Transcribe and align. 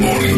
Morning 0.00 0.37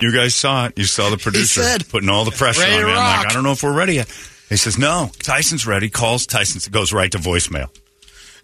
You 0.00 0.12
guys 0.12 0.34
saw 0.34 0.66
it. 0.66 0.78
You 0.78 0.84
saw 0.84 1.10
the 1.10 1.18
producer 1.18 1.62
said, 1.62 1.88
putting 1.88 2.08
all 2.08 2.24
the 2.24 2.30
pressure 2.30 2.62
on 2.62 2.68
me. 2.68 2.76
I'm 2.76 2.96
like. 2.96 3.26
I 3.26 3.32
don't 3.32 3.42
know 3.44 3.52
if 3.52 3.62
we're 3.62 3.76
ready 3.76 3.94
yet. 3.94 4.08
He 4.48 4.56
says, 4.56 4.78
No, 4.78 5.10
Tyson's 5.18 5.66
ready. 5.66 5.88
Calls 5.90 6.26
Tyson 6.26 6.60
goes 6.72 6.92
right 6.92 7.10
to 7.12 7.18
voicemail. 7.18 7.70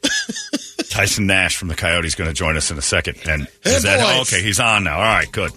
Tyson 0.90 1.26
Nash 1.26 1.56
from 1.56 1.68
the 1.68 1.74
Coyotes 1.74 2.14
going 2.14 2.28
to 2.30 2.34
join 2.34 2.56
us 2.56 2.70
in 2.70 2.78
a 2.78 2.82
second. 2.82 3.18
And 3.28 3.48
Hey, 3.62 3.74
is 3.76 3.82
that 3.82 4.20
okay? 4.22 4.42
He's 4.42 4.60
on 4.60 4.84
now. 4.84 4.96
All 4.96 5.02
right, 5.02 5.30
good. 5.30 5.50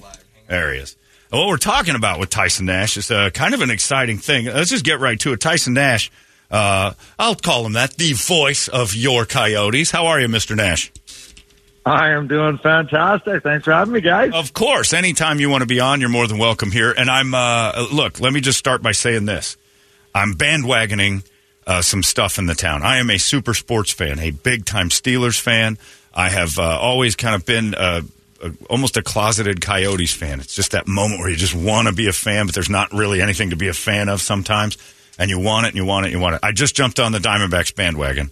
There 0.48 0.73
he 0.73 0.80
is. 0.80 0.95
And 1.31 1.40
what 1.40 1.48
we're 1.48 1.57
talking 1.57 1.95
about 1.95 2.20
with 2.20 2.29
Tyson 2.29 2.66
Nash 2.66 2.98
is 2.98 3.12
uh, 3.12 3.29
kind 3.31 3.54
of 3.54 3.62
an 3.62 3.70
exciting 3.70 4.18
thing. 4.18 4.45
Let's 4.45 4.71
just 4.71 4.84
get 4.84 4.99
right 4.99 5.20
to 5.20 5.34
it. 5.34 5.40
Tyson 5.40 5.76
Nash, 5.76 6.12
uh, 6.49 6.93
I'll 7.20 7.35
call 7.35 7.66
him 7.66 7.73
that, 7.73 7.95
the 7.98 8.13
voice 8.13 8.68
of 8.68 8.95
your 8.95 9.26
Coyotes. 9.26 9.91
How 9.91 10.07
are 10.07 10.20
you, 10.20 10.27
Mr. 10.27 10.55
Nash? 10.55 10.91
I 11.89 12.11
am 12.11 12.27
doing 12.27 12.59
fantastic. 12.59 13.41
Thanks 13.41 13.65
for 13.65 13.71
having 13.71 13.93
me, 13.93 14.01
guys. 14.01 14.32
Of 14.34 14.54
course, 14.54 14.93
anytime 14.93 15.40
you 15.40 15.49
want 15.49 15.62
to 15.62 15.68
be 15.68 15.79
on, 15.79 15.99
you're 15.99 16.09
more 16.09 16.27
than 16.27 16.37
welcome 16.37 16.70
here. 16.70 16.91
And 16.91 17.09
I'm 17.09 17.34
uh, 17.34 17.87
look. 17.91 18.20
Let 18.20 18.32
me 18.32 18.41
just 18.41 18.59
start 18.59 18.84
by 18.84 18.91
saying 18.91 19.26
this: 19.26 19.57
I'm 20.13 20.34
bandwagoning 20.34 21.26
uh, 21.65 21.82
some 21.82 22.04
stuff 22.04 22.37
in 22.37 22.45
the 22.45 22.54
town. 22.54 22.84
I 22.84 22.98
am 22.98 23.10
a 23.10 23.17
super 23.17 23.55
sports 23.55 23.91
fan, 23.91 24.20
a 24.20 24.29
big 24.29 24.65
time 24.65 24.90
Steelers 24.90 25.40
fan. 25.40 25.77
I 26.13 26.29
have 26.29 26.60
uh, 26.60 26.77
always 26.79 27.15
kind 27.15 27.34
of 27.34 27.45
been 27.45 27.73
uh, 27.73 28.01
almost 28.70 28.98
a 28.98 29.01
closeted 29.01 29.62
Coyotes 29.62 30.13
fan. 30.13 30.40
It's 30.40 30.54
just 30.55 30.71
that 30.71 30.87
moment 30.87 31.21
where 31.21 31.29
you 31.29 31.37
just 31.37 31.55
want 31.55 31.87
to 31.87 31.93
be 31.93 32.07
a 32.07 32.13
fan, 32.13 32.45
but 32.45 32.54
there's 32.54 32.70
not 32.70 32.91
really 32.91 33.21
anything 33.21 33.49
to 33.51 33.55
be 33.55 33.67
a 33.67 33.73
fan 33.73 34.10
of 34.10 34.21
sometimes, 34.21 34.77
and 35.17 35.29
you 35.29 35.40
want 35.40 35.65
it, 35.65 35.70
and 35.70 35.77
you 35.77 35.85
want 35.85 36.05
it, 36.05 36.10
and 36.10 36.17
you 36.17 36.21
want 36.21 36.35
it. 36.35 36.41
I 36.43 36.51
just 36.51 36.76
jumped 36.76 36.99
on 36.99 37.12
the 37.12 37.20
Diamondbacks 37.20 37.73
bandwagon 37.73 38.32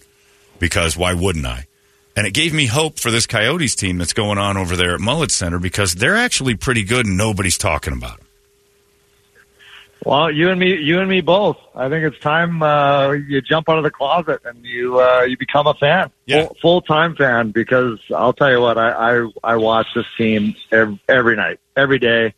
because 0.58 0.96
why 0.96 1.14
wouldn't 1.14 1.46
I? 1.46 1.67
And 2.18 2.26
it 2.26 2.34
gave 2.34 2.52
me 2.52 2.66
hope 2.66 2.98
for 2.98 3.12
this 3.12 3.28
Coyotes 3.28 3.76
team 3.76 3.96
that's 3.98 4.12
going 4.12 4.38
on 4.38 4.56
over 4.56 4.74
there 4.74 4.92
at 4.92 4.98
Mullett 4.98 5.30
Center 5.30 5.60
because 5.60 5.94
they're 5.94 6.16
actually 6.16 6.56
pretty 6.56 6.82
good 6.82 7.06
and 7.06 7.16
nobody's 7.16 7.56
talking 7.56 7.92
about 7.92 8.16
them. 8.18 8.26
Well, 10.04 10.28
you 10.28 10.50
and 10.50 10.58
me, 10.58 10.74
you 10.78 10.98
and 10.98 11.08
me 11.08 11.20
both. 11.20 11.58
I 11.76 11.88
think 11.88 12.04
it's 12.04 12.18
time 12.18 12.60
uh, 12.60 13.12
you 13.12 13.40
jump 13.40 13.68
out 13.68 13.78
of 13.78 13.84
the 13.84 13.92
closet 13.92 14.40
and 14.44 14.64
you 14.64 15.00
uh, 15.00 15.20
you 15.28 15.36
become 15.36 15.68
a 15.68 15.74
fan, 15.74 16.10
Yeah. 16.26 16.48
full 16.60 16.80
time 16.80 17.14
fan. 17.14 17.52
Because 17.52 18.00
I'll 18.12 18.32
tell 18.32 18.50
you 18.50 18.60
what, 18.62 18.78
I 18.78 19.20
I, 19.20 19.28
I 19.44 19.56
watch 19.56 19.86
this 19.94 20.06
team 20.16 20.56
every, 20.72 21.00
every 21.08 21.36
night, 21.36 21.60
every 21.76 22.00
day. 22.00 22.34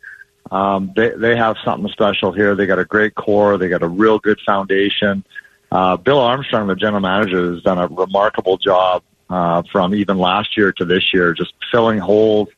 Um, 0.50 0.92
they 0.94 1.08
they 1.16 1.36
have 1.36 1.56
something 1.64 1.90
special 1.90 2.32
here. 2.32 2.54
They 2.54 2.66
got 2.66 2.78
a 2.78 2.84
great 2.84 3.14
core. 3.14 3.56
They 3.56 3.70
got 3.70 3.82
a 3.82 3.88
real 3.88 4.18
good 4.18 4.40
foundation. 4.44 5.24
Uh, 5.72 5.96
Bill 5.96 6.18
Armstrong, 6.18 6.66
the 6.66 6.76
general 6.76 7.00
manager, 7.00 7.54
has 7.54 7.62
done 7.62 7.78
a 7.78 7.86
remarkable 7.86 8.58
job 8.58 9.02
uh, 9.30 9.62
from 9.70 9.94
even 9.94 10.18
last 10.18 10.56
year 10.56 10.72
to 10.72 10.84
this 10.84 11.14
year, 11.14 11.32
just 11.32 11.54
filling 11.70 11.98
holes, 11.98 12.48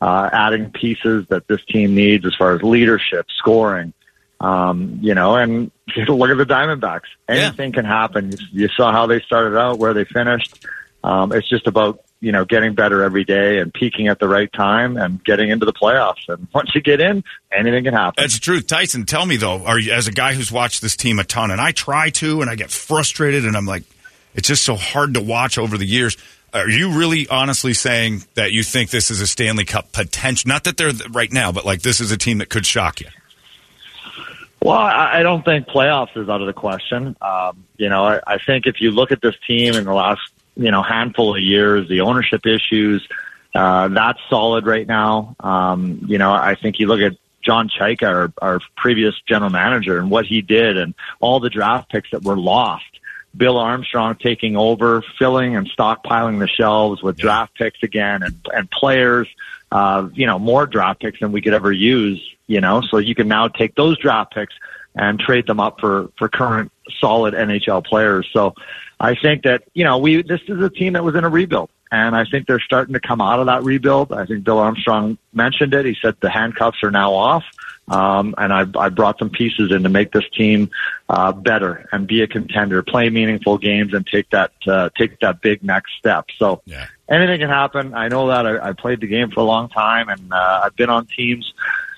uh, 0.00 0.30
adding 0.32 0.70
pieces 0.70 1.26
that 1.28 1.46
this 1.48 1.60
team 1.66 1.94
needs 1.94 2.24
as 2.24 2.34
far 2.34 2.54
as 2.54 2.62
leadership, 2.62 3.26
scoring. 3.36 3.92
Um, 4.40 4.98
you 5.00 5.14
know, 5.14 5.36
and 5.36 5.70
just 5.88 6.08
look 6.08 6.30
at 6.30 6.36
the 6.36 6.46
Diamondbacks. 6.46 7.02
Yeah. 7.28 7.34
Anything 7.34 7.72
can 7.72 7.84
happen. 7.84 8.32
You, 8.32 8.38
you 8.52 8.68
saw 8.68 8.92
how 8.92 9.06
they 9.06 9.20
started 9.20 9.58
out, 9.58 9.78
where 9.78 9.94
they 9.94 10.04
finished. 10.04 10.66
Um, 11.04 11.32
it's 11.32 11.48
just 11.48 11.66
about 11.66 12.04
you 12.20 12.30
know 12.30 12.44
getting 12.44 12.74
better 12.74 13.02
every 13.02 13.24
day 13.24 13.58
and 13.58 13.72
peaking 13.74 14.06
at 14.08 14.20
the 14.20 14.28
right 14.28 14.52
time 14.52 14.96
and 14.96 15.22
getting 15.24 15.50
into 15.50 15.66
the 15.66 15.72
playoffs. 15.72 16.28
And 16.28 16.46
once 16.54 16.70
you 16.74 16.80
get 16.80 17.00
in, 17.00 17.24
anything 17.52 17.84
can 17.84 17.94
happen. 17.94 18.22
That's 18.22 18.34
the 18.34 18.40
truth. 18.40 18.66
Tyson, 18.66 19.06
tell 19.06 19.26
me 19.26 19.36
though, 19.36 19.64
are 19.64 19.78
you 19.78 19.92
as 19.92 20.06
a 20.06 20.12
guy 20.12 20.34
who's 20.34 20.50
watched 20.50 20.82
this 20.82 20.96
team 20.96 21.18
a 21.18 21.24
ton, 21.24 21.50
and 21.50 21.60
I 21.60 21.72
try 21.72 22.10
to, 22.10 22.40
and 22.40 22.50
I 22.50 22.54
get 22.54 22.70
frustrated, 22.70 23.44
and 23.44 23.56
I'm 23.56 23.66
like, 23.66 23.84
it's 24.34 24.48
just 24.48 24.64
so 24.64 24.74
hard 24.74 25.14
to 25.14 25.20
watch 25.20 25.58
over 25.58 25.76
the 25.76 25.86
years. 25.86 26.16
Are 26.54 26.68
you 26.68 26.92
really 26.98 27.26
honestly 27.28 27.72
saying 27.72 28.24
that 28.34 28.52
you 28.52 28.62
think 28.62 28.90
this 28.90 29.10
is 29.10 29.20
a 29.20 29.26
Stanley 29.26 29.64
Cup 29.64 29.92
potential? 29.92 30.48
Not 30.48 30.64
that 30.64 30.76
they're 30.76 30.92
right 31.10 31.32
now, 31.32 31.50
but 31.50 31.64
like 31.64 31.82
this 31.82 32.00
is 32.00 32.12
a 32.12 32.18
team 32.18 32.38
that 32.38 32.50
could 32.50 32.66
shock 32.66 33.00
you. 33.00 33.08
Well, 34.62 34.78
I, 34.78 35.24
don't 35.24 35.44
think 35.44 35.66
playoffs 35.66 36.16
is 36.16 36.28
out 36.28 36.40
of 36.40 36.46
the 36.46 36.52
question. 36.52 37.16
Um, 37.20 37.64
you 37.78 37.88
know, 37.88 38.04
I, 38.04 38.20
I 38.24 38.38
think 38.38 38.66
if 38.66 38.80
you 38.80 38.92
look 38.92 39.10
at 39.10 39.20
this 39.20 39.34
team 39.44 39.74
in 39.74 39.84
the 39.84 39.92
last, 39.92 40.20
you 40.54 40.70
know, 40.70 40.82
handful 40.82 41.34
of 41.34 41.42
years, 41.42 41.88
the 41.88 42.02
ownership 42.02 42.46
issues, 42.46 43.06
uh, 43.56 43.88
that's 43.88 44.20
solid 44.30 44.64
right 44.64 44.86
now. 44.86 45.34
Um, 45.40 46.04
you 46.06 46.16
know, 46.16 46.32
I 46.32 46.54
think 46.54 46.78
you 46.78 46.86
look 46.86 47.00
at 47.00 47.16
John 47.42 47.68
Chayka, 47.68 48.04
our, 48.04 48.32
our 48.40 48.60
previous 48.76 49.20
general 49.28 49.50
manager, 49.50 49.98
and 49.98 50.10
what 50.10 50.26
he 50.26 50.42
did 50.42 50.76
and 50.76 50.94
all 51.18 51.40
the 51.40 51.50
draft 51.50 51.90
picks 51.90 52.12
that 52.12 52.22
were 52.22 52.38
lost. 52.38 52.84
Bill 53.36 53.58
Armstrong 53.58 54.16
taking 54.16 54.56
over, 54.56 55.02
filling 55.18 55.56
and 55.56 55.70
stockpiling 55.70 56.38
the 56.38 56.48
shelves 56.48 57.02
with 57.02 57.16
draft 57.16 57.54
picks 57.54 57.82
again 57.82 58.22
and, 58.22 58.36
and 58.54 58.70
players, 58.70 59.28
uh, 59.70 60.08
you 60.12 60.26
know, 60.26 60.38
more 60.38 60.66
draft 60.66 61.00
picks 61.00 61.20
than 61.20 61.32
we 61.32 61.40
could 61.40 61.54
ever 61.54 61.72
use, 61.72 62.22
you 62.46 62.60
know, 62.60 62.82
so 62.82 62.98
you 62.98 63.14
can 63.14 63.28
now 63.28 63.48
take 63.48 63.74
those 63.74 63.98
draft 63.98 64.34
picks 64.34 64.54
and 64.94 65.18
trade 65.18 65.46
them 65.46 65.60
up 65.60 65.80
for, 65.80 66.10
for 66.18 66.28
current 66.28 66.70
solid 67.00 67.32
NHL 67.32 67.84
players. 67.84 68.28
So 68.32 68.54
I 69.00 69.14
think 69.14 69.44
that, 69.44 69.64
you 69.72 69.84
know, 69.84 69.98
we, 69.98 70.22
this 70.22 70.42
is 70.48 70.60
a 70.60 70.68
team 70.68 70.92
that 70.92 71.04
was 71.04 71.14
in 71.14 71.24
a 71.24 71.30
rebuild 71.30 71.70
and 71.92 72.16
I 72.16 72.24
think 72.24 72.46
they're 72.46 72.58
starting 72.58 72.94
to 72.94 73.00
come 73.00 73.20
out 73.20 73.38
of 73.38 73.46
that 73.46 73.62
rebuild. 73.64 74.12
I 74.12 74.24
think 74.24 74.44
Bill 74.44 74.58
Armstrong 74.58 75.18
mentioned 75.34 75.74
it. 75.74 75.84
He 75.84 75.94
said 76.00 76.16
the 76.20 76.30
handcuffs 76.30 76.82
are 76.82 76.90
now 76.90 77.12
off. 77.12 77.44
Um, 77.88 78.34
and 78.38 78.52
I, 78.52 78.64
I 78.78 78.88
brought 78.88 79.18
some 79.18 79.28
pieces 79.28 79.72
in 79.72 79.82
to 79.82 79.88
make 79.88 80.12
this 80.12 80.24
team 80.36 80.70
uh, 81.08 81.32
better 81.32 81.88
and 81.92 82.06
be 82.06 82.22
a 82.22 82.26
contender, 82.26 82.82
play 82.82 83.10
meaningful 83.10 83.58
games, 83.58 83.92
and 83.92 84.06
take 84.06 84.30
that 84.30 84.52
uh, 84.66 84.88
take 84.96 85.18
that 85.20 85.40
big 85.40 85.62
next 85.62 85.92
step. 85.98 86.26
So 86.38 86.62
Yeah. 86.64 86.86
anything 87.08 87.40
can 87.40 87.48
happen. 87.50 87.92
I 87.94 88.08
know 88.08 88.28
that. 88.28 88.46
I, 88.46 88.68
I 88.68 88.72
played 88.72 89.00
the 89.00 89.08
game 89.08 89.30
for 89.30 89.40
a 89.40 89.44
long 89.44 89.68
time, 89.68 90.08
and 90.08 90.32
uh, 90.32 90.60
I've 90.64 90.76
been 90.76 90.90
on 90.90 91.06
teams 91.06 91.52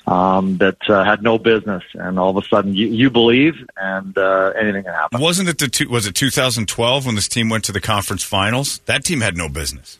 um, 0.06 0.56
that 0.58 0.78
uh, 0.88 1.04
had 1.04 1.22
no 1.22 1.38
business, 1.38 1.82
and 1.94 2.18
all 2.18 2.36
of 2.36 2.42
a 2.42 2.48
sudden 2.48 2.74
you, 2.74 2.88
you 2.88 3.10
believe, 3.10 3.54
and 3.76 4.16
uh, 4.18 4.52
anything 4.58 4.84
can 4.84 4.92
happen. 4.92 5.20
Wasn't 5.20 5.48
it 5.48 5.58
the 5.58 5.68
two, 5.68 5.88
was 5.88 6.06
it 6.06 6.14
2012 6.14 7.06
when 7.06 7.14
this 7.14 7.28
team 7.28 7.48
went 7.50 7.64
to 7.64 7.72
the 7.72 7.80
conference 7.80 8.22
finals? 8.22 8.78
That 8.86 9.04
team 9.04 9.20
had 9.20 9.36
no 9.36 9.48
business. 9.48 9.98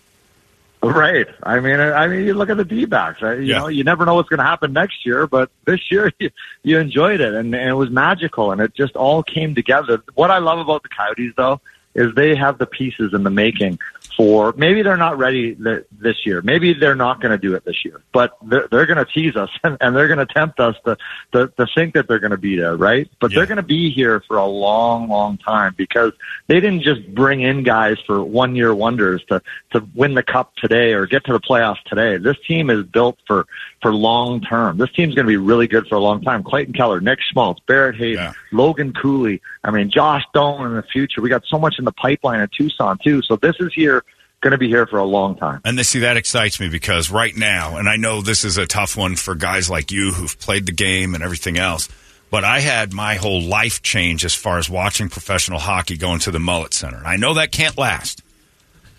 Right. 0.93 1.27
I 1.43 1.61
mean, 1.61 1.81
I 1.81 2.07
mean, 2.07 2.27
you 2.27 2.35
look 2.35 2.51
at 2.51 2.57
the 2.57 2.65
D-backs. 2.65 3.23
Right? 3.23 3.39
You 3.39 3.45
Yeah. 3.45 3.59
know, 3.61 3.67
you 3.69 3.85
never 3.85 4.05
know 4.05 4.15
what's 4.15 4.29
going 4.29 4.39
to 4.39 4.45
happen 4.45 4.73
next 4.73 5.05
year, 5.07 5.27
but 5.27 5.51
this 5.65 5.91
year 5.91 6.13
you, 6.19 6.31
you 6.63 6.79
enjoyed 6.79 7.21
it, 7.21 7.35
and, 7.35 7.55
and 7.55 7.69
it 7.69 7.75
was 7.75 7.91
magical, 7.91 8.53
and 8.53 8.61
it 8.61 8.75
just 8.75 8.97
all 8.97 9.23
came 9.23 9.55
together. 9.55 10.03
What 10.15 10.31
I 10.31 10.39
love 10.39 10.59
about 10.59 10.83
the 10.83 10.89
Coyotes, 10.89 11.33
though, 11.37 11.61
is 11.95 12.15
they 12.15 12.35
have 12.35 12.59
the 12.59 12.67
pieces 12.67 13.15
in 13.15 13.23
the 13.23 13.31
making 13.31 13.79
for 14.17 14.53
maybe 14.57 14.83
they're 14.83 14.97
not 14.97 15.19
ready 15.19 15.55
th- 15.57 15.85
this 15.91 16.25
year. 16.25 16.41
Maybe 16.43 16.73
they're 16.73 16.95
not 16.95 17.21
going 17.21 17.33
to 17.33 17.39
do 17.39 17.55
it 17.55 17.65
this 17.65 17.85
year, 17.85 18.01
but 18.13 18.37
they're, 18.43 18.69
they're 18.71 18.87
going 18.87 19.05
to 19.05 19.05
tease 19.05 19.35
us 19.35 19.51
and, 19.65 19.77
and 19.81 19.97
they're 19.97 20.07
going 20.07 20.25
to 20.25 20.33
tempt 20.33 20.61
us 20.61 20.77
to, 20.85 20.97
to, 21.33 21.49
to 21.57 21.67
think 21.75 21.95
that 21.95 22.07
they're 22.07 22.21
going 22.21 22.31
to 22.31 22.37
be 22.37 22.57
there, 22.57 22.77
right? 22.77 23.09
But 23.21 23.33
Yeah. 23.33 23.39
they're 23.39 23.47
going 23.47 23.57
to 23.57 23.63
be 23.63 23.91
here 23.91 24.23
for 24.29 24.37
a 24.37 24.47
long, 24.47 25.09
long 25.09 25.37
time 25.39 25.75
because 25.77 26.13
they 26.47 26.61
didn't 26.61 26.83
just 26.83 27.13
bring 27.15 27.41
in 27.41 27.65
guys 27.65 27.97
for 28.07 28.23
one 28.23 28.55
year 28.55 28.75
wonders 28.75 29.23
to, 29.31 29.43
to 29.73 29.85
win 29.95 30.15
the 30.15 30.23
cup 30.23 30.55
today 30.57 30.93
or 30.93 31.07
get 31.07 31.25
to 31.25 31.33
the 31.33 31.41
playoffs 31.41 31.83
today. 31.85 32.17
This 32.17 32.37
team 32.47 32.71
is 32.71 32.85
built 32.85 33.19
for, 33.27 33.47
for 33.83 33.93
long 33.93 34.41
term. 34.43 34.77
This 34.79 34.91
team's 34.93 35.15
going 35.15 35.27
to 35.27 35.31
be 35.31 35.37
really 35.37 35.67
good 35.67 35.87
for 35.89 35.97
a 35.97 36.01
long 36.01 36.23
time. 36.23 36.43
Clayton 36.45 36.75
Keller, 36.75 37.01
Nick 37.01 37.19
Schmaltz, 37.21 37.61
Barrett 37.67 37.97
Hayton, 37.97 38.23
Yeah. 38.25 38.33
Logan 38.53 38.93
Cooley. 38.93 39.41
I 39.65 39.71
mean, 39.71 39.91
Josh 39.91 40.23
Doan 40.35 40.67
in 40.67 40.77
the 40.77 40.83
future. 40.83 41.21
We 41.21 41.29
got 41.31 41.45
so 41.47 41.59
much 41.59 41.79
in 41.79 41.85
the 41.85 41.93
pipeline 41.93 42.41
in 42.41 42.49
Tucson 42.57 42.99
too. 43.03 43.23
So 43.23 43.37
this 43.37 43.57
is 43.59 43.73
here, 43.73 44.04
going 44.45 44.53
to 44.53 44.59
be 44.59 44.69
here 44.69 44.87
for 44.87 44.99
a 44.99 45.05
long 45.05 45.35
time. 45.35 45.61
And 45.65 45.85
see 45.85 46.01
that 46.01 46.17
excites 46.17 46.61
me 46.61 46.69
because 46.69 47.11
right 47.11 47.35
now, 47.35 47.79
and 47.79 47.89
I 47.89 47.97
know 47.97 48.21
this 48.21 48.45
is 48.45 48.59
a 48.59 48.67
tough 48.67 48.97
one 48.97 49.17
for 49.17 49.35
guys 49.35 49.69
like 49.69 49.91
you 49.91 50.13
who've 50.13 50.39
played 50.39 50.67
the 50.67 50.73
game 50.73 51.15
and 51.15 51.25
everything 51.25 51.59
else, 51.59 51.89
but 52.31 52.45
I 52.45 52.61
had 52.61 52.93
my 52.93 53.15
whole 53.15 53.43
life 53.43 53.83
change 53.83 54.25
as 54.25 54.35
far 54.35 54.59
as 54.59 54.69
watching 54.69 55.09
professional 55.09 55.59
hockey 55.59 55.97
going 55.97 56.21
to 56.21 56.31
the 56.31 56.39
Mullett 56.39 56.75
Center. 56.75 57.03
I 57.05 57.17
know 57.17 57.35
that 57.35 57.53
can't 57.53 57.79
last, 57.79 58.23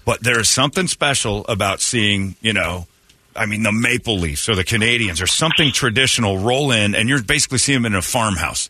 but 0.03 0.23
there 0.23 0.39
is 0.39 0.49
something 0.49 0.87
special 0.87 1.45
about 1.47 1.79
seeing, 1.79 2.35
you 2.41 2.53
know, 2.53 2.87
I 3.35 3.45
mean, 3.45 3.63
the 3.63 3.71
Maple 3.71 4.17
Leafs 4.17 4.49
or 4.49 4.55
the 4.55 4.63
Canadiens 4.63 5.21
or 5.21 5.27
something 5.27 5.71
traditional 5.71 6.39
roll 6.39 6.71
in, 6.71 6.95
and 6.95 7.07
you're 7.07 7.21
basically 7.21 7.57
seeing 7.59 7.81
them 7.81 7.93
in 7.93 7.97
a 7.97 8.01
farmhouse. 8.01 8.69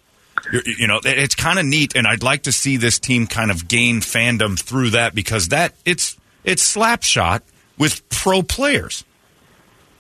You're, 0.51 0.63
you 0.65 0.87
know, 0.87 0.99
it's 1.03 1.35
kind 1.35 1.59
of 1.59 1.65
neat, 1.65 1.95
and 1.95 2.05
I'd 2.05 2.23
like 2.23 2.43
to 2.43 2.51
see 2.51 2.77
this 2.77 2.99
team 2.99 3.27
kind 3.27 3.51
of 3.51 3.67
gain 3.67 4.01
fandom 4.01 4.59
through 4.59 4.91
that 4.91 5.15
because 5.15 5.49
that 5.49 5.73
it's 5.85 6.17
It's 6.45 6.75
Slapshot 6.75 7.41
with 7.77 8.07
pro 8.09 8.41
players. 8.43 9.03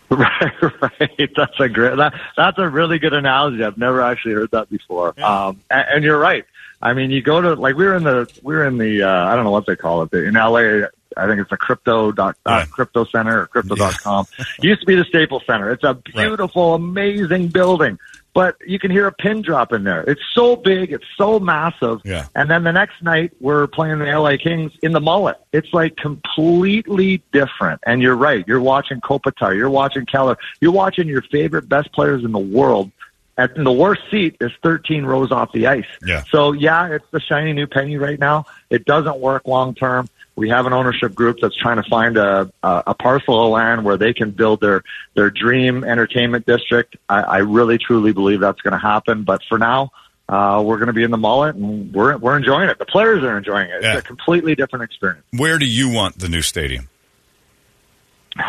Right, 0.07 0.53
right. 0.61 1.29
That's 1.35 1.59
a 1.59 1.67
great. 1.67 1.97
That, 1.97 2.13
that's 2.37 2.59
a 2.59 2.69
really 2.69 2.99
good 2.99 3.13
analogy. 3.13 3.63
I've 3.63 3.77
never 3.79 4.01
actually 4.03 4.35
heard 4.35 4.51
that 4.51 4.69
before. 4.69 5.19
Um, 5.21 5.59
and, 5.71 5.85
and 5.95 6.03
you're 6.03 6.19
right. 6.19 6.45
I 6.79 6.93
mean, 6.93 7.09
you 7.09 7.23
go 7.23 7.41
to 7.41 7.55
like 7.55 7.75
we 7.75 7.85
were 7.85 7.95
in 7.95 8.03
the 8.03 8.31
we 8.43 8.53
were 8.53 8.65
in 8.65 8.77
the 8.77 9.01
uh, 9.01 9.09
I 9.27 9.35
don't 9.35 9.43
know 9.45 9.51
what 9.51 9.65
they 9.65 9.75
call 9.75 10.03
it 10.03 10.13
in 10.13 10.35
LA. 10.35 10.85
I 11.17 11.27
think 11.27 11.41
it's 11.41 11.49
the 11.49 11.57
crypto 11.57 12.11
dot 12.11 12.37
uh, 12.45 12.51
Right. 12.51 12.69
crypto 12.69 13.05
center 13.05 13.41
or 13.41 13.47
crypto 13.47 13.73
dot 13.75 13.95
com. 13.99 14.27
It 14.59 14.63
used 14.63 14.81
to 14.81 14.85
be 14.85 14.95
the 14.95 15.05
Staples 15.05 15.41
Center. 15.47 15.71
It's 15.71 15.83
a 15.83 15.95
beautiful, 15.95 16.75
amazing 16.75 17.47
building. 17.47 17.97
But 18.35 18.57
you 18.67 18.79
can 18.79 18.91
hear 18.91 19.07
a 19.07 19.13
pin 19.13 19.41
drop 19.41 19.71
in 19.71 19.85
there. 19.85 20.03
It's 20.03 20.21
so 20.33 20.57
big, 20.57 20.91
it's 20.91 21.05
so 21.17 21.39
massive. 21.39 22.01
Yeah. 22.03 22.27
And 22.35 22.51
then 22.51 22.65
the 22.65 22.73
next 22.73 23.01
night 23.01 23.31
we're 23.39 23.65
playing 23.65 23.99
the 23.99 24.05
LA 24.05 24.35
Kings 24.35 24.73
in 24.83 24.91
the 24.91 24.99
mullet. 24.99 25.37
It's 25.53 25.73
like 25.73 25.95
completely 25.95 27.23
different. 27.31 27.79
And 27.87 28.01
you're 28.01 28.17
right. 28.17 28.45
You're 28.45 28.59
watching 28.59 28.99
Kopitar. 28.99 29.55
You're 29.55 29.69
watching 29.69 30.05
Keller. 30.05 30.37
You're 30.59 30.73
watching 30.73 31.07
your 31.07 31.21
favorite 31.21 31.69
best 31.69 31.93
players 31.93 32.25
in 32.25 32.33
the 32.33 32.37
world. 32.37 32.91
And 33.37 33.65
the 33.65 33.71
worst 33.71 34.01
seat 34.11 34.35
is 34.41 34.51
13 34.63 35.05
rows 35.05 35.31
off 35.31 35.53
the 35.53 35.67
ice. 35.67 35.85
Yeah. 36.05 36.23
So 36.29 36.51
yeah, 36.51 36.89
it's 36.89 37.09
the 37.11 37.21
shiny 37.21 37.53
new 37.53 37.67
penny 37.67 37.95
right 37.95 38.19
now. 38.19 38.47
It 38.69 38.83
doesn't 38.83 39.17
work 39.19 39.47
long 39.47 39.75
term. 39.75 40.09
We 40.35 40.49
have 40.49 40.65
an 40.65 40.73
ownership 40.73 41.15
group 41.15 41.37
that's 41.41 41.55
trying 41.55 41.81
to 41.81 41.89
find 41.89 42.17
a, 42.17 42.51
a, 42.61 42.83
a 42.87 42.93
parcel 42.93 43.45
of 43.45 43.51
land 43.51 43.85
where 43.85 43.95
they 43.97 44.13
can 44.13 44.31
build 44.31 44.59
their, 44.59 44.83
their 45.13 45.29
dream 45.29 45.83
entertainment 45.85 46.45
district. 46.45 46.97
I, 47.07 47.21
I 47.21 47.37
really 47.37 47.77
truly 47.77 48.11
believe 48.11 48.41
that's 48.41 48.59
going 48.61 48.73
to 48.73 48.77
happen. 48.77 49.23
But 49.23 49.41
for 49.47 49.57
now, 49.57 49.91
uh, 50.27 50.61
we're 50.65 50.75
going 50.77 50.87
to 50.87 50.93
be 50.93 51.03
in 51.03 51.11
the 51.11 51.17
mullet 51.17 51.55
and 51.55 51.93
we're, 51.93 52.17
we're 52.17 52.35
enjoying 52.35 52.67
it. 52.69 52.79
The 52.79 52.85
players 52.85 53.23
are 53.23 53.37
enjoying 53.37 53.69
it. 53.69 53.81
Yeah. 53.81 53.93
It's 53.93 53.99
a 53.99 54.07
completely 54.07 54.55
different 54.55 54.83
experience. 54.83 55.23
Where 55.31 55.57
do 55.57 55.65
you 55.65 55.89
want 55.89 56.19
the 56.19 56.27
new 56.27 56.41
stadium? 56.41 56.89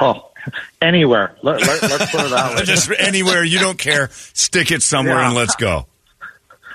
Oh, 0.00 0.30
anywhere. 0.82 1.36
Let, 1.42 1.60
let, 1.60 1.82
let's 1.82 2.10
put 2.10 2.24
it 2.24 2.30
that 2.30 2.56
way. 2.58 2.64
Just 2.64 2.90
anywhere 2.98 3.44
you 3.44 3.60
don't 3.60 3.78
care, 3.78 4.08
stick 4.10 4.72
it 4.72 4.82
somewhere 4.82 5.16
Yeah. 5.18 5.26
and 5.26 5.36
let's 5.36 5.54
go. 5.54 5.86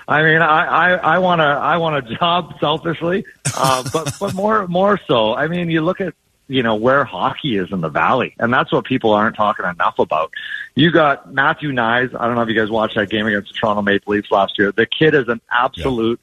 I 0.08 0.22
mean, 0.22 0.42
I, 0.42 0.64
I, 0.64 0.90
I 0.94 1.18
want 1.18 1.40
to, 1.40 1.44
I 1.44 1.76
want 1.76 1.96
a 2.06 2.14
job 2.16 2.54
selfishly, 2.60 3.24
uh, 3.56 3.84
but, 3.92 4.12
but 4.18 4.34
more, 4.34 4.66
more 4.68 4.98
so. 5.06 5.34
I 5.34 5.46
mean, 5.48 5.70
you 5.70 5.80
look 5.82 6.00
at, 6.00 6.14
you 6.48 6.62
know, 6.62 6.74
where 6.74 7.04
hockey 7.04 7.56
is 7.56 7.70
in 7.72 7.80
the 7.80 7.88
valley, 7.88 8.34
and 8.38 8.52
that's 8.52 8.72
what 8.72 8.84
people 8.84 9.12
aren't 9.12 9.36
talking 9.36 9.64
enough 9.64 9.98
about. 9.98 10.32
You 10.74 10.90
got 10.90 11.32
Matthew 11.32 11.70
Knies. 11.70 12.14
I 12.18 12.26
don't 12.26 12.34
know 12.34 12.42
if 12.42 12.48
you 12.48 12.54
guys 12.54 12.68
watched 12.70 12.96
that 12.96 13.08
game 13.10 13.26
against 13.26 13.52
the 13.52 13.58
Toronto 13.58 13.82
Maple 13.82 14.12
Leafs 14.14 14.30
last 14.30 14.58
year. 14.58 14.72
The 14.72 14.86
kid 14.86 15.14
is 15.14 15.28
an 15.28 15.40
absolute 15.50 16.20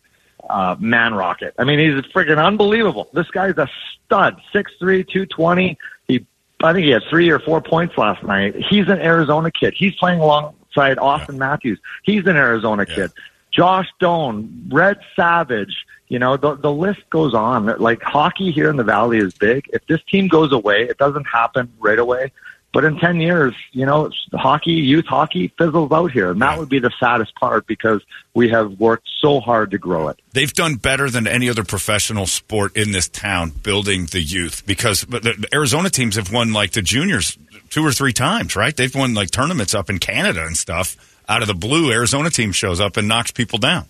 uh, 0.50 0.75
man 0.80 1.14
rocket. 1.14 1.54
I 1.58 1.64
mean, 1.64 1.80
he's 1.80 2.04
freaking 2.12 2.44
unbelievable. 2.44 3.10
This 3.14 3.30
guy's 3.32 3.58
a 3.58 3.70
stud. 4.06 4.40
Six 4.52 4.72
three, 4.80 5.04
two 5.04 5.25
twenty. 5.25 5.78
He, 6.08 6.25
I 6.62 6.74
think 6.74 6.86
he 6.86 6.92
had 6.92 7.04
three 7.10 7.30
or 7.30 7.40
four 7.40 7.62
points 7.62 7.98
last 7.98 8.24
night. 8.24 8.56
He's 8.56 8.88
an 8.88 9.00
Arizona 9.00 9.50
kid. 9.52 9.74
He's 9.75 9.96
playing 9.96 10.20
alongside 10.20 10.98
Auston 10.98 11.38
Matthews. 11.38 11.80
He's 12.04 12.25
an 12.28 12.36
Arizona 12.36 12.86
Yeah. 12.88 12.96
kid. 12.96 13.12
Josh 13.51 13.88
Stone, 13.96 14.69
Red 14.72 15.00
Savage. 15.16 15.86
You 16.07 16.19
know, 16.19 16.38
the 16.38 16.56
the 16.56 16.72
list 16.72 17.01
goes 17.10 17.34
on. 17.34 17.66
Like 17.80 18.01
hockey 18.01 18.51
here 18.51 18.69
in 18.69 18.78
the 18.78 18.84
valley 18.84 19.18
is 19.18 19.34
big. 19.34 19.69
If 19.74 19.86
this 19.88 20.01
team 20.10 20.28
goes 20.28 20.51
away, 20.51 20.84
it 20.84 20.98
doesn't 20.98 21.25
happen 21.25 21.72
right 21.80 22.00
away. 22.00 22.31
But 22.72 22.86
in 22.86 22.98
ten 23.00 23.19
years, 23.19 23.56
you 23.72 23.86
know, 23.86 24.12
hockey, 24.34 24.74
youth 24.74 25.06
hockey 25.07 25.51
fizzles 25.57 25.92
out 25.92 26.12
here, 26.12 26.31
and 26.31 26.42
that 26.42 26.60
would 26.60 26.69
be 26.69 26.78
the 26.78 26.92
saddest 27.00 27.34
part 27.36 27.66
because 27.66 28.01
we 28.36 28.50
have 28.50 28.80
worked 28.80 29.07
so 29.19 29.40
hard 29.40 29.72
to 29.72 29.80
grow 29.80 30.07
it. 30.10 30.19
They've 30.34 30.54
done 30.54 30.75
better 30.75 31.10
than 31.10 31.25
any 31.25 31.50
other 31.50 31.63
professional 31.63 32.28
sport 32.28 32.78
in 32.78 32.92
this 32.92 33.10
town 33.10 33.50
building 33.50 34.06
the 34.06 34.22
youth 34.22 34.66
because 34.68 35.01
the 35.01 35.48
Arizona 35.51 35.90
teams 35.90 36.16
have 36.16 36.31
won 36.31 36.54
like 36.54 36.72
the 36.72 36.84
juniors 36.84 37.38
two 37.69 37.86
or 37.86 37.92
three 37.92 38.13
times, 38.13 38.56
right? 38.56 38.75
They've 38.75 38.94
won 38.94 39.16
like 39.16 39.31
tournaments 39.31 39.74
up 39.74 39.90
in 39.90 39.98
Canada 39.98 40.46
and 40.46 40.56
stuff. 40.56 40.96
Out 41.30 41.42
of 41.44 41.48
the 41.48 41.54
blue, 41.54 41.92
Arizona 41.92 42.30
team 42.30 42.52
shows 42.52 42.80
up 42.81 42.98
and 42.98 43.08
knocks 43.08 43.31
people 43.31 43.60
down. 43.60 43.86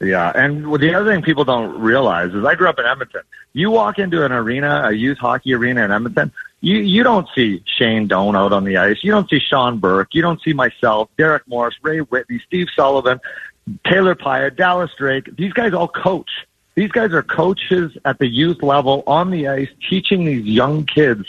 Yeah, 0.00 0.32
and 0.34 0.64
the 0.80 0.94
other 0.94 1.12
thing 1.12 1.22
people 1.22 1.44
don't 1.44 1.78
realize 1.78 2.32
is 2.32 2.42
I 2.44 2.54
grew 2.54 2.68
up 2.68 2.78
in 2.78 2.86
Edmonton. 2.86 3.20
You 3.52 3.70
walk 3.70 3.98
into 3.98 4.24
an 4.24 4.32
arena, 4.32 4.84
a 4.86 4.92
youth 4.92 5.18
hockey 5.18 5.52
arena 5.52 5.84
in 5.84 5.92
Edmonton, 5.92 6.32
you 6.60 6.78
you 6.78 7.02
don't 7.02 7.28
see 7.34 7.62
Shane 7.66 8.06
Doan 8.06 8.36
out 8.36 8.52
on 8.52 8.64
the 8.64 8.76
ice. 8.76 8.98
You 9.02 9.12
don't 9.12 9.28
see 9.28 9.38
Sean 9.38 9.78
Burke. 9.78 10.14
You 10.14 10.22
don't 10.22 10.40
see 10.42 10.52
myself, 10.52 11.08
Derek 11.16 11.46
Morris, 11.46 11.74
Ray 11.82 11.98
Whitney, 11.98 12.40
Steve 12.46 12.68
Sullivan, 12.74 13.20
Taylor 13.86 14.14
Pyatt, 14.14 14.56
Dallas 14.56 14.90
Drake. 14.96 15.34
These 15.36 15.52
guys 15.52 15.72
all 15.72 15.88
coach. 15.88 16.30
These 16.74 16.92
guys 16.92 17.12
are 17.12 17.22
coaches 17.22 17.96
at 18.04 18.18
the 18.18 18.26
youth 18.26 18.62
level 18.62 19.02
on 19.06 19.30
the 19.30 19.48
ice, 19.48 19.68
teaching 19.88 20.24
these 20.24 20.44
young 20.44 20.84
kids 20.84 21.26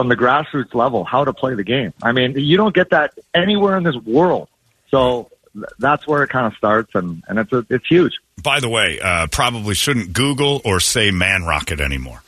from 0.00 0.08
the 0.08 0.16
grassroots 0.16 0.74
level 0.74 1.04
how 1.04 1.26
to 1.26 1.32
play 1.34 1.54
the 1.54 1.62
game. 1.62 1.92
I 2.02 2.12
mean, 2.12 2.32
you 2.34 2.56
don't 2.56 2.74
get 2.74 2.88
that 2.88 3.12
anywhere 3.34 3.76
in 3.76 3.84
this 3.84 3.96
world. 3.96 4.48
So 4.90 5.30
that's 5.78 6.06
where 6.06 6.22
it 6.22 6.30
kind 6.30 6.46
of 6.46 6.54
starts, 6.56 6.94
and 6.94 7.22
and 7.28 7.38
it's 7.38 7.52
a, 7.52 7.66
it's 7.68 7.86
huge. 7.86 8.14
By 8.42 8.60
the 8.60 8.68
way, 8.70 8.98
uh, 8.98 9.26
probably 9.26 9.74
shouldn't 9.74 10.14
Google 10.14 10.62
or 10.64 10.80
say 10.80 11.10
man 11.10 11.44
rocket 11.44 11.80
anymore. 11.82 12.22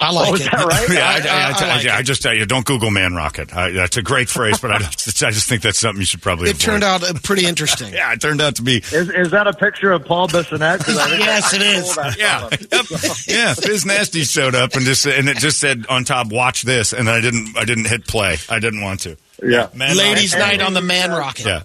I 0.00 0.12
like 0.12 0.28
Oh, 0.30 0.34
is 0.34 0.46
it. 0.46 0.52
that 0.52 0.64
right? 0.64 0.88
Yeah, 0.92 1.06
I, 1.08 1.12
I- 1.12 1.16
I, 1.16 1.50
I 1.50 1.72
I- 1.72 1.76
like 1.76 1.86
I 1.86 1.98
it. 1.98 2.02
just 2.04 2.22
tell 2.22 2.32
you, 2.32 2.46
don't 2.46 2.64
Google 2.64 2.90
man 2.92 3.14
rocket. 3.14 3.54
I, 3.54 3.70
that's 3.72 3.96
a 3.96 4.02
great 4.02 4.28
phrase, 4.28 4.60
but 4.60 4.70
I, 4.70 4.78
just- 4.78 5.22
I 5.24 5.30
just 5.32 5.48
think 5.48 5.62
that's 5.62 5.78
something 5.78 6.00
you 6.00 6.06
should 6.06 6.22
probably. 6.22 6.50
It 6.50 6.52
avoid. 6.52 6.60
turned 6.60 6.84
out 6.84 7.02
uh, 7.02 7.14
pretty 7.22 7.46
interesting. 7.46 7.92
Yeah, 7.98 8.12
it 8.12 8.20
turned 8.20 8.40
out 8.40 8.54
to 8.56 8.62
be. 8.62 8.76
Is 8.76 9.10
is 9.10 9.30
that 9.32 9.46
a 9.48 9.52
picture 9.52 9.90
of 9.92 10.04
Paul 10.04 10.28
Bissonnette? 10.28 10.84
'Cause 10.84 10.96
I 10.98 11.08
think 11.08 11.20
Yes, 11.24 11.52
I 11.52 11.56
it 11.56 11.62
is. 11.62 12.16
Yeah. 12.18 12.48
Yep. 12.50 12.86
yeah. 13.26 13.54
Biz 13.60 13.86
Nasty 13.86 14.22
showed 14.22 14.54
up 14.54 14.74
and 14.74 14.84
just 14.84 15.04
and 15.06 15.28
it 15.28 15.38
just 15.38 15.58
said 15.58 15.84
on 15.88 16.04
top, 16.04 16.28
"Watch 16.28 16.62
this," 16.62 16.92
and 16.92 17.10
I 17.10 17.20
didn't. 17.20 17.56
I 17.56 17.64
didn't 17.64 17.86
hit 17.86 18.06
play. 18.06 18.36
I 18.48 18.58
didn't 18.60 18.82
want 18.82 19.00
to. 19.00 19.16
Yeah. 19.42 19.68
Man 19.74 19.96
Ladies' 19.96 20.32
rocket. 20.34 20.46
night 20.46 20.62
on 20.62 20.74
the 20.74 20.80
Man 20.80 21.10
Rocket. 21.10 21.46
Yeah, 21.46 21.62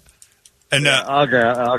and 0.75 0.88
uh, 0.88 1.25
Okay, 1.28 1.38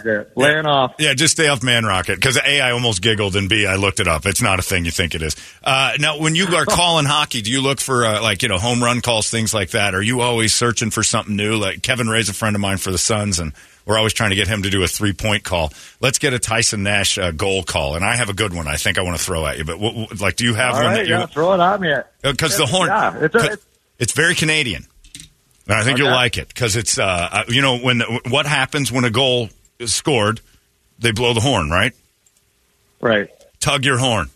okay. 0.08 0.30
Laying 0.36 0.66
off. 0.66 0.94
yeah, 0.98 1.14
just 1.14 1.32
stay 1.32 1.48
off 1.48 1.62
Man 1.62 1.84
Rocket 1.84 2.16
because 2.16 2.36
a 2.36 2.60
I 2.60 2.70
almost 2.72 3.02
giggled 3.02 3.36
and 3.36 3.48
b 3.48 3.66
I 3.66 3.76
looked 3.76 4.00
it 4.00 4.08
up. 4.08 4.26
It's 4.26 4.42
not 4.42 4.58
a 4.58 4.62
thing 4.62 4.84
you 4.84 4.90
think 4.90 5.14
it 5.14 5.22
is. 5.22 5.36
Uh, 5.62 5.92
now, 5.98 6.18
when 6.18 6.34
you 6.34 6.46
are 6.56 6.64
calling 6.68 7.04
hockey, 7.04 7.42
do 7.42 7.50
you 7.50 7.60
look 7.60 7.80
for 7.80 8.04
uh, 8.06 8.22
like 8.22 8.42
you 8.42 8.48
know 8.48 8.58
home 8.58 8.82
run 8.82 9.00
calls, 9.00 9.30
things 9.30 9.52
like 9.54 9.70
that? 9.70 9.94
Are 9.94 10.02
you 10.02 10.20
always 10.20 10.52
searching 10.54 10.90
for 10.90 11.02
something 11.02 11.36
new? 11.36 11.56
Like 11.56 11.82
Kevin 11.82 12.08
Ray's 12.08 12.28
a 12.28 12.34
friend 12.34 12.54
of 12.56 12.60
mine 12.60 12.78
for 12.78 12.90
the 12.90 12.98
Suns, 12.98 13.38
and 13.38 13.52
we're 13.86 13.98
always 13.98 14.12
trying 14.14 14.30
to 14.30 14.36
get 14.36 14.48
him 14.48 14.62
to 14.62 14.70
do 14.70 14.82
a 14.82 14.86
three 14.88 15.12
point 15.12 15.44
call. 15.44 15.72
Let's 16.00 16.18
get 16.18 16.32
a 16.32 16.38
Tyson 16.38 16.82
Nash 16.82 17.18
uh, 17.18 17.30
goal 17.32 17.62
call, 17.64 17.96
and 17.96 18.04
I 18.04 18.16
have 18.16 18.28
a 18.30 18.34
good 18.34 18.54
one. 18.54 18.66
I 18.68 18.76
think 18.76 18.98
I 18.98 19.02
want 19.02 19.18
to 19.18 19.22
throw 19.24 19.44
at 19.46 19.58
you, 19.58 19.64
but 19.64 19.78
what, 19.78 19.94
what- 19.94 20.20
like, 20.20 20.36
do 20.36 20.44
you 20.44 20.54
have 20.54 20.74
All 20.74 20.80
one 20.82 20.86
right, 20.86 20.96
that 20.96 21.06
you? 21.06 21.14
yeah, 21.14 21.26
throw 21.26 21.52
it 21.52 21.60
at 21.60 21.80
me. 21.80 21.92
Because 22.22 22.56
the 22.56 22.66
horn, 22.66 22.88
Yeah, 22.88 23.18
it's 23.24 23.34
a- 23.34 23.38
it's- 23.38 23.58
it's 23.98 24.12
very 24.12 24.34
Canadian, 24.34 24.86
I 25.68 25.82
think 25.82 25.98
you'll 25.98 26.10
like 26.10 26.36
it 26.36 26.48
because 26.48 26.76
it's 26.76 26.98
uh, 26.98 27.04
uh, 27.32 27.44
you 27.48 27.62
know 27.62 27.78
when 27.78 28.00
what 28.28 28.46
happens 28.46 28.92
when 28.92 29.04
a 29.04 29.10
goal 29.10 29.48
is 29.78 29.94
scored, 29.94 30.40
they 30.98 31.10
blow 31.12 31.32
the 31.32 31.40
horn, 31.40 31.70
right? 31.70 31.92
Right. 33.00 33.28
Tug 33.60 33.84
your 33.84 33.98
horn. 33.98 34.28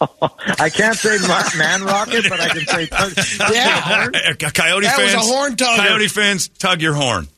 I 0.00 0.68
can't 0.70 0.96
say 0.96 1.16
ma- 1.26 1.48
man 1.56 1.84
rocket, 1.84 2.26
but 2.28 2.40
I 2.40 2.48
can 2.48 2.66
say 2.66 2.86
tug, 2.86 3.14
tug 3.38 3.52
Yeah. 3.54 3.64
your 3.64 3.80
horn. 4.02 4.12
Coyote 4.52 4.86
That 4.86 4.98
was 4.98 5.14
a 5.14 5.18
horn 5.18 5.56
tugger. 5.56 5.76
Coyote 5.76 6.08
fans, 6.08 6.48
tug 6.48 6.82
your 6.82 6.94
horn. 6.94 7.28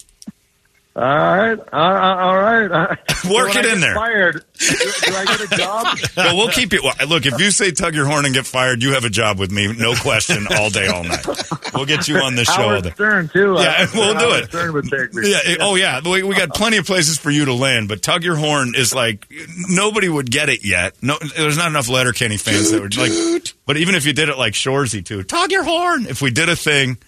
All 0.98 1.04
right, 1.04 1.56
uh, 1.72 1.76
uh, 1.76 2.16
all 2.18 2.36
right. 2.36 2.68
Uh, 2.72 2.96
Work 3.32 3.54
when 3.54 3.64
it 3.64 3.66
I 3.70 3.72
in 3.74 3.80
there. 3.80 3.94
Fired. 3.94 4.44
Do, 4.58 4.66
do 4.66 5.14
I 5.14 5.24
get 5.26 5.40
a 5.52 5.56
job? 5.56 5.98
well, 6.16 6.36
we'll 6.36 6.48
keep 6.48 6.72
you. 6.72 6.80
well, 6.82 6.94
Look, 7.06 7.24
if 7.24 7.38
you 7.38 7.52
say 7.52 7.70
tug 7.70 7.94
your 7.94 8.06
horn 8.06 8.24
and 8.24 8.34
get 8.34 8.46
fired, 8.46 8.82
you 8.82 8.94
have 8.94 9.04
a 9.04 9.10
job 9.10 9.38
with 9.38 9.52
me, 9.52 9.72
no 9.72 9.94
question, 9.94 10.46
all 10.58 10.70
day, 10.70 10.88
all 10.88 11.04
night. 11.04 11.24
We'll 11.72 11.84
get 11.86 12.08
you 12.08 12.16
on 12.16 12.34
this 12.34 12.48
show. 12.52 12.62
Howard. 12.62 12.92
Stern 12.94 13.28
too. 13.28 13.54
Yeah, 13.58 13.76
Uh, 13.78 13.86
we'll 13.94 14.18
do 14.18 14.34
it. 14.42 14.46
Stern 14.48 14.72
would 14.72 14.90
take 14.90 15.14
me. 15.14 15.30
Yeah. 15.30 15.38
it- 15.44 15.58
oh, 15.60 15.76
yeah. 15.76 16.00
We, 16.04 16.24
we 16.24 16.34
got 16.34 16.50
plenty 16.54 16.78
of 16.78 16.86
places 16.86 17.16
for 17.16 17.30
you 17.30 17.44
to 17.44 17.54
land, 17.54 17.86
but 17.88 18.02
tug 18.02 18.24
your 18.24 18.34
horn 18.36 18.74
is 18.74 18.92
like 18.92 19.28
nobody 19.68 20.08
would 20.08 20.28
get 20.30 20.48
it 20.48 20.64
yet. 20.64 20.94
No, 21.00 21.16
there's 21.36 21.56
not 21.56 21.68
enough 21.68 21.88
Letterkenny 21.88 22.38
fans 22.38 22.72
that 22.72 22.82
would 22.82 22.96
like. 22.96 23.54
But 23.66 23.76
even 23.76 23.94
if 23.94 24.04
you 24.04 24.12
did 24.12 24.30
it 24.30 24.36
like 24.38 24.54
Shoresy 24.54 25.04
too, 25.04 25.22
tug 25.22 25.52
your 25.52 25.62
horn. 25.62 26.06
If 26.06 26.22
we 26.22 26.30
did 26.32 26.48
a 26.48 26.56
thing 26.56 26.98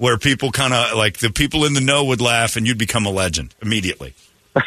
where 0.00 0.16
people 0.16 0.50
kind 0.50 0.72
of 0.72 0.96
like 0.96 1.18
the 1.18 1.30
people 1.30 1.64
in 1.66 1.74
the 1.74 1.80
know 1.80 2.04
would 2.06 2.20
laugh, 2.22 2.56
and 2.56 2.66
you'd 2.66 2.78
become 2.78 3.04
a 3.06 3.10
legend 3.10 3.54
immediately. 3.62 4.14
all 4.56 4.62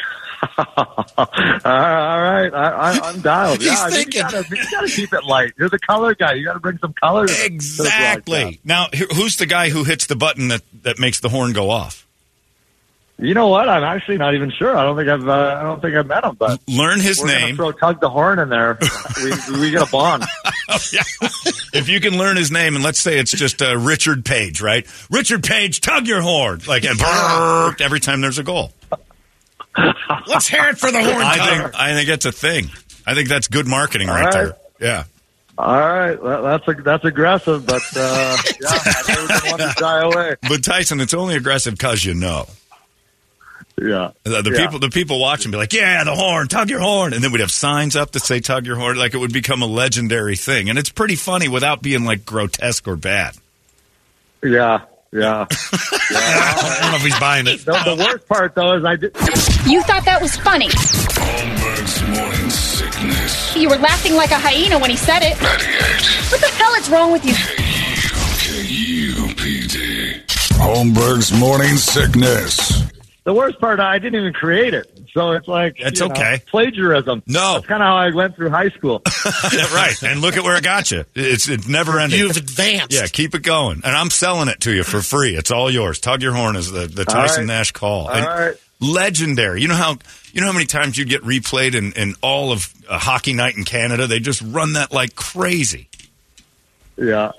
right, 1.25 2.49
I, 2.53 2.69
I, 2.93 2.99
I'm 3.03 3.21
dialed. 3.21 3.57
He's 3.61 3.67
yeah, 3.67 3.79
I 3.79 3.89
mean, 3.89 3.95
thinking. 3.95 4.21
You 4.21 4.31
gotta, 4.31 4.45
you 4.55 4.63
gotta 4.71 4.87
keep 4.87 5.13
it 5.13 5.23
light. 5.23 5.53
You're 5.57 5.69
the 5.69 5.79
color 5.79 6.13
guy. 6.15 6.33
You 6.33 6.45
got 6.45 6.53
to 6.53 6.59
bring 6.59 6.77
some 6.77 6.93
color. 6.93 7.25
to 7.27 7.33
the- 7.33 7.39
to 7.39 7.47
the 7.49 7.53
Exactly. 7.55 8.59
Now, 8.63 8.87
who's 9.15 9.37
the 9.37 9.45
guy 9.45 9.69
who 9.69 9.83
hits 9.83 10.05
the 10.05 10.15
button 10.15 10.49
that 10.49 10.61
that 10.83 10.99
makes 10.99 11.19
the 11.19 11.29
horn 11.29 11.53
go 11.53 11.69
off? 11.69 12.05
You 13.19 13.33
know 13.33 13.47
what? 13.47 13.69
I'm 13.69 13.83
actually 13.83 14.17
not 14.17 14.33
even 14.35 14.51
sure. 14.51 14.75
I 14.75 14.83
don't 14.83 14.97
think 14.97 15.07
I've. 15.09 15.27
Uh, 15.27 15.57
I 15.59 15.63
don't 15.63 15.81
think 15.81 15.95
I've 15.95 16.07
met 16.07 16.23
him, 16.23 16.35
but 16.35 16.59
Learn 16.67 16.99
his 16.99 17.23
name. 17.23 17.55
throw 17.55 17.71
tug 17.71 18.01
the 18.01 18.09
horn 18.09 18.37
in 18.39 18.49
there. 18.49 18.77
we 19.23 19.31
we 19.59 19.71
get 19.71 19.87
a 19.87 19.91
bond. 19.91 20.25
Yeah. 20.91 21.01
if 21.73 21.89
you 21.89 21.99
can 21.99 22.17
learn 22.17 22.37
his 22.37 22.51
name, 22.51 22.75
and 22.75 22.83
let's 22.83 22.99
say 22.99 23.19
it's 23.19 23.31
just 23.31 23.61
uh, 23.61 23.75
Richard 23.77 24.23
Page, 24.25 24.61
right? 24.61 24.87
Richard 25.09 25.43
Page, 25.43 25.81
tug 25.81 26.07
your 26.07 26.21
horn, 26.21 26.61
like 26.67 26.83
and 26.85 26.99
every 27.81 27.99
time 27.99 28.21
there's 28.21 28.37
a 28.39 28.43
goal. 28.43 28.71
Let's 30.27 30.47
hear 30.47 30.65
it 30.69 30.77
for 30.77 30.91
the 30.91 31.01
horn 31.03 31.21
I 31.25 31.37
tugger. 31.37 31.61
think 31.63 31.75
I 31.79 31.93
think 31.95 32.09
that's 32.09 32.25
a 32.25 32.31
thing. 32.31 32.69
I 33.05 33.13
think 33.15 33.27
that's 33.27 33.47
good 33.47 33.67
marketing 33.67 34.07
All 34.09 34.15
right, 34.15 34.25
right. 34.25 34.33
there. 34.33 34.55
Yeah. 34.79 35.03
All 35.57 35.77
right, 35.79 36.15
that- 36.21 36.41
that's 36.41 36.67
a, 36.79 36.81
that's 36.81 37.05
aggressive, 37.05 37.65
but 37.65 37.81
uh, 37.95 38.37
yeah, 38.61 38.67
I 38.69 39.03
never 39.07 39.57
been 39.57 39.67
to 39.67 39.73
shy 39.77 39.99
away. 40.01 40.35
But 40.47 40.63
Tyson, 40.63 40.99
it's 40.99 41.13
only 41.13 41.35
aggressive 41.35 41.73
because 41.75 42.03
you 42.05 42.13
know. 42.13 42.47
Yeah, 43.81 44.11
The, 44.23 44.41
the 44.43 44.51
Yeah. 44.51 44.65
people, 44.65 44.79
the 44.79 44.89
people 44.89 45.19
watching, 45.19 45.49
be 45.51 45.57
like, 45.57 45.73
"Yeah, 45.73 46.03
the 46.03 46.13
horn, 46.13 46.47
tug 46.47 46.69
your 46.69 46.79
horn," 46.79 47.11
and 47.13 47.23
then 47.23 47.31
we'd 47.31 47.39
have 47.41 47.49
signs 47.51 47.95
up 47.95 48.11
that 48.11 48.19
say 48.21 48.39
"tug 48.39 48.67
your 48.67 48.75
horn," 48.75 48.97
like 48.97 49.13
it 49.15 49.17
would 49.17 49.33
become 49.33 49.63
a 49.63 49.65
legendary 49.65 50.35
thing, 50.35 50.69
and 50.69 50.77
it's 50.77 50.89
pretty 50.89 51.15
funny 51.15 51.47
without 51.47 51.81
being 51.81 52.05
like 52.05 52.23
grotesque 52.23 52.87
or 52.87 52.95
bad. 52.95 53.35
yeah, 54.43 54.81
yeah. 55.11 55.47
I 55.51 56.79
don't 56.81 56.91
know 56.91 56.97
if 56.97 57.01
he's 57.03 57.19
buying 57.19 57.47
it. 57.47 57.65
The, 57.65 57.71
the 57.71 57.95
worst 57.97 58.27
part 58.27 58.53
though 58.53 58.73
is 58.77 58.85
I 58.85 58.95
did. 58.95 59.11
You 59.65 59.81
thought 59.81 60.05
that 60.05 60.19
was 60.21 60.35
funny. 60.37 60.67
Holmberg's 60.69 62.01
morning 62.09 62.49
sickness. 62.51 63.55
You 63.55 63.69
were 63.69 63.77
laughing 63.77 64.13
like 64.13 64.29
a 64.31 64.37
hyena 64.37 64.77
when 64.77 64.91
he 64.91 64.97
said 64.97 65.23
it. 65.23 65.41
98 65.41 66.31
What 66.31 66.41
the 66.41 66.47
hell 66.47 66.73
is 66.75 66.89
wrong 66.91 67.11
with 67.11 67.25
you? 67.25 67.33
KUPD. 68.93 70.21
Holmberg's 70.59 71.31
morning 71.39 71.75
sickness. 71.77 72.82
The 73.25 73.33
worst 73.33 73.57
part, 73.61 73.79
I 73.79 73.99
didn't 73.99 74.19
even 74.19 74.33
create 74.33 74.73
it, 74.73 74.99
so 75.13 75.31
it's 75.31 75.47
like 75.47 75.75
It's 75.77 76.01
you 76.01 76.07
know, 76.07 76.11
okay. 76.13 76.41
plagiarism. 76.45 77.23
No. 77.25 77.53
that's 77.53 77.67
kind 77.67 77.81
of 77.81 77.87
how 77.87 77.95
I 77.95 78.13
went 78.13 78.35
through 78.35 78.49
high 78.49 78.67
school. 78.71 79.01
right, 79.73 79.95
and 80.03 80.19
look 80.19 80.35
at 80.35 80.43
where 80.43 80.57
it 80.57 80.63
got 80.63 80.91
you. 80.91 81.05
It's 81.15 81.47
it 81.47 81.65
never 81.67 81.99
ended. 81.99 82.19
You've 82.19 82.35
advanced. 82.35 82.91
Yeah, 82.93 83.07
keep 83.07 83.33
it 83.33 83.41
going, 83.43 83.81
and 83.85 83.95
I'm 83.95 84.09
selling 84.09 84.49
it 84.49 84.59
to 84.61 84.73
you 84.73 84.83
for 84.83 85.01
free. 85.01 85.35
It's 85.37 85.51
all 85.51 85.71
yours. 85.71 85.99
Tug 85.99 86.21
your 86.21 86.33
horn 86.33 86.57
is 86.57 86.69
the, 86.69 86.85
the 86.87 87.05
Tyson 87.05 87.43
right. 87.47 87.47
Nash 87.59 87.71
call. 87.71 88.07
All 88.07 88.13
And 88.13 88.25
right. 88.25 88.55
Legendary. 88.81 89.61
You 89.61 89.69
know 89.69 89.75
how 89.75 89.97
you 90.33 90.41
know 90.41 90.47
how 90.47 90.53
many 90.53 90.65
times 90.65 90.97
you'd 90.97 91.07
get 91.07 91.21
replayed 91.21 91.75
in, 91.75 91.93
in 91.93 92.15
all 92.21 92.51
of 92.51 92.73
a 92.89 92.97
hockey 92.97 93.31
night 93.31 93.55
in 93.55 93.63
Canada. 93.63 94.05
They 94.07 94.19
just 94.19 94.41
run 94.41 94.73
that 94.73 94.91
like 94.91 95.15
crazy. 95.15 95.87
Yeah. 96.97 97.31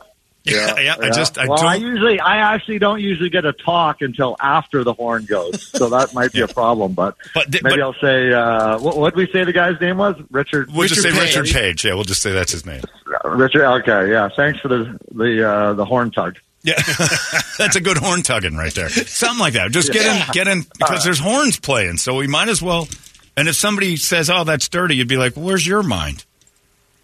Yeah, 0.55 0.79
yeah, 0.79 0.97
I 1.01 1.09
just- 1.09 1.39
I 1.39 1.47
well, 1.47 1.59
I 1.65 1.79
don't- 1.79 1.89
usually, 1.89 2.21
I 2.21 2.37
actually 2.55 2.79
don't 2.79 3.01
usually 3.01 3.31
get 3.31 3.47
a 3.47 3.53
talk 3.55 4.03
until 4.03 4.37
after 4.41 4.85
the 4.85 4.93
horn 4.93 5.25
goes, 5.25 5.67
so 5.75 5.89
that 5.89 6.13
might 6.13 6.33
be 6.33 6.43
a 6.43 6.49
problem. 6.61 6.93
But, 6.93 7.17
But 7.35 7.51
maybe 7.51 7.63
but- 7.77 7.81
I'll 7.81 7.95
say, 8.01 8.31
uh, 8.33 8.79
what 8.79 9.15
did 9.15 9.27
we 9.27 9.33
say 9.33 9.45
the 9.45 9.53
guy's 9.55 9.81
name 9.81 9.97
was? 9.97 10.17
Richard. 10.31 10.71
We'll 10.71 10.87
just 10.87 11.01
say 11.03 11.09
Richard 11.11 11.21
Richard 11.23 11.45
Page. 11.45 11.55
Page. 11.55 11.85
Yeah, 11.87 11.95
we'll 11.95 12.05
just 12.05 12.21
say 12.21 12.33
that's 12.33 12.53
his 12.53 12.67
name. 12.67 12.83
Richard. 13.25 13.65
Okay, 13.65 14.11
yeah. 14.11 14.29
Thanks 14.37 14.61
for 14.61 14.69
the 14.69 14.99
the 15.13 15.49
uh, 15.49 15.73
the 15.73 15.85
horn 15.87 16.11
tug. 16.11 16.37
Yeah, 16.63 16.75
that's 17.59 17.77
a 17.77 17.81
good 17.81 17.97
horn 17.99 18.23
tugging 18.23 18.55
right 18.57 18.73
there. 18.75 18.89
Something 18.89 19.39
like 19.39 19.53
that. 19.55 19.71
Just 19.71 19.93
get 19.93 20.05
in, 20.07 20.33
get 20.33 20.49
in, 20.49 20.65
because 20.79 21.05
there's 21.05 21.19
horns 21.21 21.59
playing, 21.59 21.97
so 21.99 22.17
we 22.17 22.27
might 22.27 22.49
as 22.49 22.61
well. 22.63 22.89
And 23.37 23.49
if 23.49 23.55
somebody 23.57 23.97
says, 23.97 24.31
"Oh, 24.31 24.45
that's 24.45 24.69
dirty," 24.69 24.97
you'd 24.97 25.09
be 25.09 25.17
like, 25.17 25.35
"Where's 25.35 25.67
your 25.67 25.83
mind?" 25.83 26.25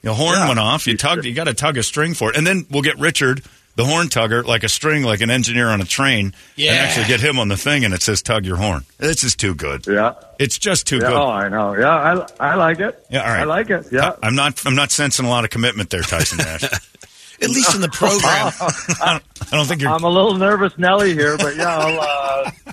Your 0.02 0.14
horn 0.14 0.36
Yeah. 0.36 0.48
went 0.48 0.58
off. 0.60 0.86
You 0.86 0.96
tugged. 0.96 1.24
You 1.24 1.34
got 1.34 1.44
to 1.44 1.54
tug 1.54 1.76
a 1.76 1.82
string 1.82 2.14
for 2.14 2.30
it, 2.30 2.36
and 2.36 2.46
then 2.46 2.66
we'll 2.70 2.82
get 2.82 2.98
Richard, 2.98 3.42
the 3.76 3.84
horn 3.84 4.08
tugger, 4.08 4.44
like 4.44 4.64
a 4.64 4.68
string, 4.68 5.02
like 5.04 5.20
an 5.20 5.30
engineer 5.30 5.68
on 5.68 5.80
a 5.80 5.84
train, 5.84 6.34
Yeah. 6.56 6.72
and 6.72 6.80
actually 6.80 7.06
get 7.06 7.20
him 7.20 7.38
on 7.38 7.48
the 7.48 7.56
thing, 7.56 7.84
and 7.84 7.92
it 7.94 8.02
says 8.02 8.22
"tug 8.22 8.44
your 8.46 8.56
horn." 8.56 8.84
This 8.98 9.22
is 9.24 9.36
too 9.36 9.54
good. 9.54 9.86
Yeah. 9.86 10.14
It's 10.38 10.58
just 10.58 10.86
too 10.86 10.96
Yeah. 10.96 11.08
good. 11.08 11.12
Oh, 11.16 11.28
I 11.28 11.48
know. 11.48 11.74
Yeah, 11.76 12.24
I 12.40 12.52
I 12.52 12.54
like 12.56 12.80
it. 12.80 12.98
Yeah, 13.10 13.22
all 13.22 13.28
right. 13.28 13.40
I 13.40 13.44
like 13.44 13.68
it. 13.70 13.86
Yeah. 13.92 14.12
I, 14.22 14.26
am 14.26 14.34
not. 14.34 14.60
I'm 14.66 14.74
not 14.74 14.90
sensing 14.90 15.26
a 15.26 15.28
lot 15.28 15.44
of 15.44 15.50
commitment 15.50 15.90
there, 15.90 16.02
Tyson 16.02 16.38
Nash. 16.38 16.62
At 17.42 17.48
least 17.50 17.74
in 17.74 17.80
the 17.80 17.88
program. 17.88 18.52
I 19.00 19.20
don't 19.56 19.66
think 19.66 19.80
you're. 19.80 19.90
I'm 19.90 20.04
a 20.04 20.08
little 20.10 20.34
nervous, 20.34 20.76
Nelly 20.76 21.14
here, 21.14 21.36
but 21.38 21.56
yeah, 21.56 21.76
I'll, 21.78 22.00
uh, 22.00 22.50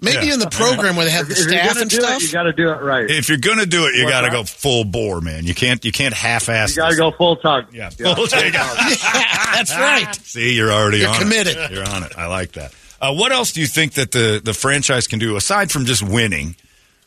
Maybe 0.00 0.26
Yeah. 0.26 0.34
in 0.34 0.40
the 0.40 0.48
program 0.50 0.96
where 0.96 1.04
they 1.04 1.10
have 1.10 1.26
the 1.26 1.32
if 1.32 1.38
you're 1.40 1.48
staff 1.48 1.76
and 1.80 1.90
do 1.90 2.00
stuff. 2.00 2.16
it, 2.16 2.22
you 2.22 2.32
got 2.32 2.44
to 2.44 2.52
do 2.52 2.70
it 2.70 2.80
right. 2.82 3.10
If 3.10 3.28
you're 3.28 3.38
gonna 3.38 3.66
do 3.66 3.86
it, 3.86 3.94
you 3.96 4.08
got 4.08 4.22
to 4.22 4.30
go 4.30 4.44
full 4.44 4.84
bore, 4.84 5.20
man. 5.20 5.44
You 5.44 5.54
can't. 5.54 5.84
You 5.84 5.92
can't 5.92 6.14
half-ass. 6.14 6.76
You 6.76 6.82
got 6.82 6.90
to 6.90 6.96
go 6.96 7.10
full 7.10 7.36
tug. 7.36 7.72
Yeah. 7.74 7.90
There 7.90 8.08
you 8.08 8.52
go. 8.52 8.74
That's 8.76 9.74
right. 9.74 10.14
See, 10.22 10.54
you're 10.54 10.72
already 10.72 10.98
You're 10.98 11.08
on 11.10 11.18
committed. 11.18 11.56
It. 11.56 11.70
You're 11.72 11.88
on 11.88 12.02
it. 12.04 12.16
I 12.16 12.26
like 12.26 12.52
that. 12.52 12.72
Uh, 13.00 13.14
what 13.14 13.32
else 13.32 13.52
do 13.52 13.60
you 13.60 13.66
think 13.66 13.94
that 13.94 14.12
the 14.12 14.40
the 14.42 14.54
franchise 14.54 15.06
can 15.06 15.18
do 15.18 15.36
aside 15.36 15.70
from 15.70 15.84
just 15.84 16.02
winning? 16.02 16.56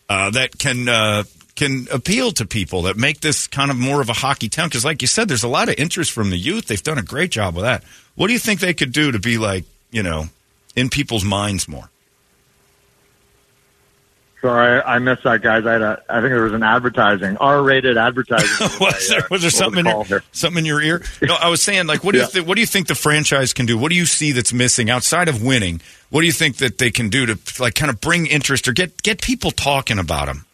Uh, 0.08 0.30
that 0.32 0.58
can 0.58 0.88
uh, 0.90 1.24
can 1.60 1.88
appeal 1.92 2.32
to 2.32 2.46
people 2.46 2.84
that 2.84 2.96
make 2.96 3.20
this 3.20 3.46
kind 3.46 3.70
of 3.70 3.78
more 3.78 4.02
of 4.02 4.10
a 4.10 4.14
hockey 4.14 4.48
town. 4.48 4.70
Because, 4.70 4.86
like 4.86 5.02
you 5.02 5.08
said, 5.08 5.28
there's 5.28 5.44
a 5.44 5.48
lot 5.50 5.68
of 5.68 5.76
interest 5.78 6.12
from 6.12 6.30
the 6.30 6.38
youth. 6.38 6.68
They've 6.68 6.82
done 6.82 6.98
a 6.98 7.04
great 7.04 7.32
job 7.32 7.56
with 7.56 7.66
that. 7.66 7.84
What 8.16 8.28
do 8.28 8.34
you 8.34 8.40
think 8.40 8.62
they 8.62 8.74
could 8.74 8.94
do 8.94 9.12
to 9.12 9.20
be 9.20 9.38
like 9.38 9.66
you 9.92 10.02
know 10.02 10.30
in 10.76 10.90
people's 10.90 11.26
minds 11.26 11.68
more? 11.68 11.90
Sorry, 14.42 14.82
I 14.82 15.00
missed 15.00 15.24
that, 15.24 15.42
guys. 15.42 15.66
I 15.66 15.74
had 15.74 15.82
a, 15.82 16.02
I 16.10 16.22
think 16.22 16.32
there 16.32 16.44
was 16.44 16.54
an 16.54 16.64
advertising, 16.64 17.36
R-rated 17.38 17.98
advertising. 17.98 18.48
Uh, 18.62 18.78
was 18.80 19.10
there, 19.10 19.28
was 19.30 19.42
there 19.42 19.52
something 19.52 19.86
in 19.86 20.06
your, 20.08 20.24
something 20.32 20.60
in 20.60 20.66
your 20.66 20.82
ear? 20.82 21.04
No, 21.22 21.34
I 21.34 21.50
was 21.50 21.62
saying, 21.62 21.88
like, 21.88 22.06
what 22.06 22.14
do 22.14 22.20
you 22.20 22.28
th- 22.28 22.46
what 22.46 22.56
do 22.56 22.62
you 22.62 22.68
think 22.68 22.88
the 22.88 22.96
franchise 22.96 23.52
can 23.52 23.66
do? 23.66 23.78
What 23.78 23.90
do 23.90 23.98
you 23.98 24.06
see 24.06 24.32
that's 24.32 24.54
missing 24.54 24.90
outside 24.90 25.28
of 25.28 25.44
winning? 25.44 25.82
What 26.10 26.22
do 26.22 26.28
you 26.28 26.32
think 26.32 26.58
that 26.58 26.78
they 26.78 26.92
can 26.92 27.10
do 27.10 27.26
to 27.26 27.62
like 27.62 27.76
kind 27.76 27.90
of 27.90 28.00
bring 28.00 28.28
interest 28.28 28.68
or 28.70 28.72
get 28.72 29.04
get 29.04 29.22
people 29.22 29.52
talking 29.52 30.00
about 30.00 30.28
them? 30.28 30.46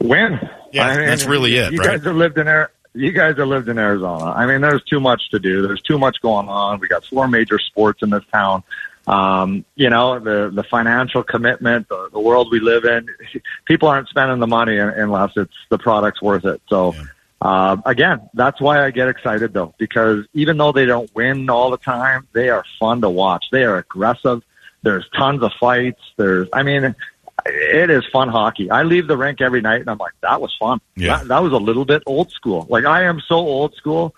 Win. 0.00 0.38
Yeah, 0.72 0.94
that's 1.06 1.24
really 1.26 1.56
it, 1.56 1.72
You 1.72 1.78
right? 1.78 1.88
guys 1.92 2.04
have 2.04 2.16
lived 2.16 2.38
in 2.38 2.48
Ar- 2.48 2.70
You 2.94 3.12
guys 3.12 3.36
have 3.38 3.48
lived 3.48 3.68
in 3.68 3.78
Arizona. 3.78 4.24
I 4.32 4.46
mean, 4.46 4.60
there's 4.60 4.82
too 4.84 5.00
much 5.00 5.30
to 5.30 5.38
do. 5.38 5.62
There's 5.62 5.82
too 5.82 5.98
much 5.98 6.20
going 6.20 6.48
on. 6.48 6.80
We 6.80 6.88
got 6.88 7.04
four 7.04 7.28
major 7.28 7.58
sports 7.58 8.02
in 8.02 8.10
this 8.10 8.24
town. 8.32 8.62
Um, 9.06 9.64
you 9.76 9.90
know, 9.90 10.18
the 10.18 10.50
the 10.52 10.62
financial 10.64 11.22
commitment, 11.22 11.88
the, 11.88 12.08
the 12.12 12.20
world 12.20 12.50
we 12.50 12.60
live 12.60 12.84
in. 12.84 13.08
People 13.66 13.88
aren't 13.88 14.08
spending 14.08 14.38
the 14.38 14.46
money 14.46 14.78
unless 14.78 15.32
it's 15.36 15.54
the 15.70 15.78
product's 15.78 16.22
worth 16.22 16.44
it. 16.44 16.60
So. 16.68 16.94
Uh, 17.42 17.76
again, 17.84 18.22
that's 18.32 18.58
why 18.58 18.82
I 18.82 18.90
get 18.90 19.08
excited 19.08 19.52
though, 19.52 19.74
because 19.76 20.24
even 20.32 20.56
though 20.56 20.72
they 20.72 20.86
don't 20.86 21.14
win 21.14 21.50
all 21.50 21.70
the 21.70 21.76
time, 21.76 22.26
they 22.32 22.48
are 22.48 22.64
fun 22.80 23.02
to 23.02 23.10
watch. 23.10 23.44
They 23.52 23.64
are 23.64 23.76
aggressive. 23.76 24.42
There's 24.82 25.06
tons 25.14 25.42
of 25.42 25.52
fights. 25.60 26.00
There's, 26.16 26.48
I 26.54 26.62
mean, 26.62 26.94
it 27.46 27.90
is 27.90 28.04
fun 28.12 28.28
hockey. 28.28 28.70
I 28.70 28.82
leave 28.82 29.06
the 29.06 29.16
rink 29.16 29.40
every 29.40 29.60
night 29.60 29.80
and 29.80 29.90
I'm 29.90 29.98
like, 29.98 30.14
that 30.22 30.40
was 30.40 30.54
fun. 30.58 30.80
Yeah. 30.96 31.18
That, 31.18 31.28
that 31.28 31.42
was 31.42 31.52
a 31.52 31.56
little 31.58 31.84
bit 31.84 32.02
old 32.06 32.30
school. 32.30 32.66
Like 32.68 32.84
I 32.84 33.04
am 33.04 33.20
so 33.28 33.36
old 33.36 33.74
school 33.74 34.14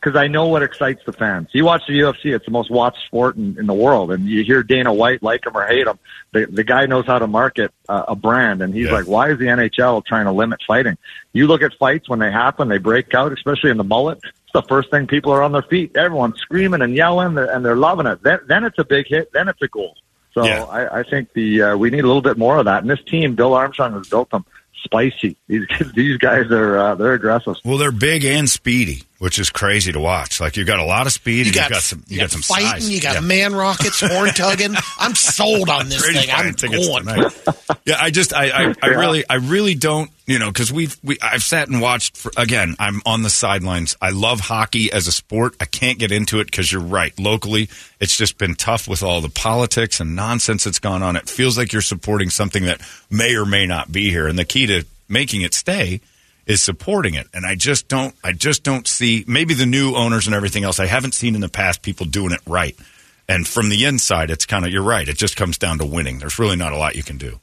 because 0.00 0.18
I 0.18 0.26
know 0.26 0.48
what 0.48 0.62
excites 0.64 1.00
the 1.06 1.12
fans. 1.12 1.48
You 1.52 1.64
watch 1.64 1.82
the 1.86 1.92
UFC; 1.96 2.34
it's 2.34 2.44
the 2.44 2.50
most 2.50 2.72
watched 2.72 3.04
sport 3.06 3.36
in, 3.36 3.56
in 3.56 3.66
the 3.68 3.72
world, 3.74 4.10
and 4.10 4.26
you 4.26 4.42
hear 4.42 4.64
Dana 4.64 4.92
White 4.92 5.22
like 5.22 5.46
him 5.46 5.56
or 5.56 5.64
hate 5.64 5.86
him. 5.86 5.96
The 6.32 6.46
the 6.46 6.64
guy 6.64 6.86
knows 6.86 7.06
how 7.06 7.20
to 7.20 7.28
market 7.28 7.72
uh, 7.88 8.06
a 8.08 8.16
brand, 8.16 8.62
and 8.62 8.74
he's 8.74 8.86
Yeah. 8.86 8.94
like, 8.94 9.06
"Why 9.06 9.30
is 9.30 9.38
the 9.38 9.46
NHL 9.46 10.04
trying 10.04 10.24
to 10.24 10.32
limit 10.32 10.58
fighting?" 10.66 10.98
You 11.32 11.46
look 11.46 11.62
at 11.62 11.74
fights 11.78 12.08
when 12.08 12.18
they 12.18 12.32
happen; 12.32 12.66
they 12.68 12.78
break 12.78 13.14
out, 13.14 13.32
especially 13.32 13.70
in 13.70 13.76
the 13.76 13.84
mullet. 13.84 14.18
It's 14.24 14.52
the 14.52 14.62
first 14.62 14.90
thing 14.90 15.06
people 15.06 15.30
are 15.32 15.42
on 15.42 15.52
their 15.52 15.62
feet. 15.62 15.96
Everyone's 15.96 16.40
screaming 16.40 16.82
and 16.82 16.96
yelling, 16.96 17.38
and 17.38 17.64
they're 17.64 17.76
loving 17.76 18.06
it. 18.06 18.24
Then 18.24 18.40
then 18.48 18.64
it's 18.64 18.80
a 18.80 18.84
big 18.84 19.06
hit. 19.06 19.32
Then 19.32 19.46
it's 19.46 19.62
a 19.62 19.68
goal. 19.68 19.96
So 20.34 20.44
Yeah. 20.44 20.64
I, 20.64 21.00
I 21.00 21.02
think 21.02 21.32
the 21.34 21.62
uh, 21.62 21.76
we 21.76 21.90
need 21.90 22.04
a 22.04 22.06
little 22.06 22.22
bit 22.22 22.38
more 22.38 22.58
of 22.58 22.64
that. 22.64 22.82
And 22.82 22.90
this 22.90 23.02
team, 23.06 23.34
Bill 23.34 23.54
Armstrong 23.54 23.92
has 23.92 24.08
built 24.08 24.30
them 24.30 24.44
spicy. 24.84 25.36
These 25.46 25.66
these 25.94 26.18
guys 26.18 26.50
are 26.50 26.78
uh, 26.78 26.94
they're 26.94 27.14
aggressive. 27.14 27.56
Well, 27.64 27.78
they're 27.78 27.92
big 27.92 28.24
and 28.24 28.48
speedy, 28.48 29.02
which 29.22 29.38
is 29.38 29.50
crazy 29.50 29.92
to 29.92 30.00
watch. 30.00 30.40
Like 30.40 30.56
you've 30.56 30.66
got 30.66 30.80
a 30.80 30.84
lot 30.84 31.06
of 31.06 31.12
speed, 31.12 31.46
You 31.46 31.52
and 31.52 31.54
got, 31.54 31.62
you've 31.70 31.76
got 31.76 31.82
some, 31.84 32.02
you, 32.08 32.16
you 32.16 32.20
got, 32.22 32.30
some 32.32 32.42
fighting, 32.42 32.66
size. 32.70 32.90
you 32.90 33.00
got 33.00 33.14
Yeah. 33.14 33.20
man 33.20 33.54
rockets, 33.54 34.00
horn 34.00 34.30
tugging. 34.34 34.74
I'm 34.98 35.14
sold 35.14 35.68
on 35.68 35.88
this 35.88 36.02
Brady's 36.02 36.22
thing. 36.22 36.30
I'm 36.34 36.42
buying 36.42 36.54
tickets 36.54 36.88
going. 36.88 37.04
tonight. 37.06 37.32
yeah, 37.86 37.98
I 38.00 38.10
just, 38.10 38.34
I, 38.34 38.48
I, 38.70 38.74
I 38.82 38.86
really, 38.88 39.22
I 39.30 39.34
really 39.36 39.76
don't, 39.76 40.10
you 40.26 40.40
know, 40.40 40.48
because 40.48 40.72
we've, 40.72 40.98
we, 41.04 41.18
I've 41.22 41.44
sat 41.44 41.68
and 41.68 41.80
watched. 41.80 42.16
For, 42.16 42.32
again, 42.36 42.74
I'm 42.80 43.00
on 43.06 43.22
the 43.22 43.30
sidelines. 43.30 43.96
I 44.02 44.10
love 44.10 44.40
hockey 44.40 44.90
as 44.90 45.06
a 45.06 45.12
sport. 45.12 45.54
I 45.60 45.66
can't 45.66 46.00
get 46.00 46.10
into 46.10 46.40
it 46.40 46.46
because 46.46 46.72
you're 46.72 46.82
right. 46.82 47.16
Locally, 47.16 47.68
it's 48.00 48.16
just 48.16 48.38
been 48.38 48.56
tough 48.56 48.88
with 48.88 49.04
all 49.04 49.20
the 49.20 49.28
politics 49.28 50.00
and 50.00 50.16
nonsense 50.16 50.64
that's 50.64 50.80
gone 50.80 51.04
on. 51.04 51.14
It 51.14 51.28
feels 51.28 51.56
like 51.56 51.72
you're 51.72 51.80
supporting 51.80 52.28
something 52.28 52.64
that 52.64 52.80
may 53.08 53.36
or 53.36 53.46
may 53.46 53.66
not 53.66 53.92
be 53.92 54.10
here, 54.10 54.26
and 54.26 54.36
the 54.36 54.44
key 54.44 54.66
to 54.66 54.84
making 55.08 55.42
it 55.42 55.54
stay 55.54 56.00
is 56.46 56.62
supporting 56.62 57.14
it. 57.14 57.26
And 57.32 57.46
I 57.46 57.54
just 57.54 57.88
don't, 57.88 58.14
I 58.24 58.32
just 58.32 58.62
don't 58.62 58.86
see. 58.86 59.24
Maybe 59.26 59.54
the 59.54 59.66
new 59.66 59.94
owners 59.94 60.26
and 60.26 60.34
everything 60.34 60.64
else. 60.64 60.80
I 60.80 60.86
haven't 60.86 61.14
seen 61.14 61.34
in 61.34 61.40
the 61.40 61.48
past 61.48 61.82
people 61.82 62.06
doing 62.06 62.32
it 62.32 62.40
right. 62.46 62.76
And 63.28 63.46
from 63.46 63.68
the 63.68 63.84
inside, 63.84 64.30
it's 64.30 64.46
kind 64.46 64.64
of, 64.64 64.72
you're 64.72 64.82
right. 64.82 65.08
It 65.08 65.16
just 65.16 65.36
comes 65.36 65.56
down 65.58 65.78
to 65.78 65.86
winning. 65.86 66.18
There's 66.18 66.38
really 66.38 66.56
not 66.56 66.72
a 66.72 66.76
lot 66.76 66.96
you 66.96 67.02
can 67.02 67.18
do. 67.18 67.40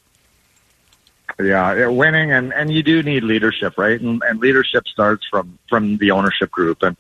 Yeah, 1.41 1.87
winning 1.87 2.33
and 2.33 2.51
and 2.53 2.69
you 2.69 2.83
do 2.83 3.01
need 3.01 3.23
leadership, 3.23 3.77
right? 3.77 3.99
And 3.99 4.21
and 4.23 4.41
leadership 4.41 4.85
starts 4.87 5.25
from 5.29 5.57
from 5.69 5.95
the 5.95 6.11
ownership 6.11 6.51
group. 6.51 6.83
And 6.83 6.97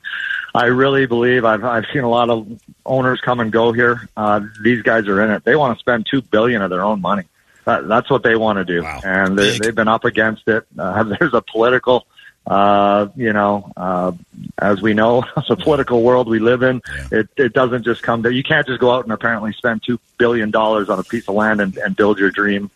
I 0.55 0.67
really 0.67 1.05
believe 1.07 1.43
I've 1.43 1.65
I've 1.65 1.83
seen 1.91 2.03
a 2.03 2.09
lot 2.09 2.29
of 2.29 2.47
owners 2.85 3.19
come 3.19 3.41
and 3.41 3.51
go 3.51 3.73
here. 3.73 4.07
Uh, 4.15 4.41
these 4.63 4.81
guys 4.81 5.09
are 5.09 5.21
in 5.21 5.31
it. 5.31 5.43
They 5.43 5.57
want 5.57 5.77
to 5.77 5.79
spend 5.79 6.07
two 6.09 6.21
billion 6.21 6.61
of 6.61 6.69
their 6.69 6.83
own 6.83 7.01
money. 7.01 7.23
That, 7.69 7.87
that's 7.87 8.09
what 8.09 8.23
they 8.23 8.35
want 8.35 8.57
to 8.57 8.65
do, 8.65 8.81
Wow. 8.81 8.99
and 9.03 9.37
they, 9.37 9.57
they've 9.59 9.75
been 9.75 9.87
up 9.87 10.03
against 10.03 10.47
it. 10.47 10.65
Uh, 10.77 11.03
there's 11.19 11.33
a 11.35 11.41
political. 11.41 12.07
Uh, 12.47 13.09
you 13.15 13.31
know, 13.31 13.71
uh, 13.77 14.11
as 14.57 14.81
we 14.81 14.95
know, 14.95 15.23
the 15.47 15.55
political 15.55 16.01
world 16.01 16.27
we 16.27 16.39
live 16.39 16.63
in, 16.63 16.81
Yeah. 17.11 17.19
it, 17.19 17.29
it 17.37 17.53
doesn't 17.53 17.83
just 17.83 18.01
come 18.01 18.23
to, 18.23 18.33
you 18.33 18.41
can't 18.41 18.65
just 18.65 18.79
go 18.79 18.89
out 18.89 19.03
and 19.03 19.13
apparently 19.13 19.53
spend 19.53 19.83
two 19.83 19.99
billion 20.17 20.49
dollars 20.49 20.89
on 20.89 20.97
a 20.97 21.03
piece 21.03 21.27
of 21.27 21.35
land 21.35 21.61
and, 21.61 21.77
and 21.77 21.95
build 21.95 22.17
your 22.17 22.31
dream 22.31 22.71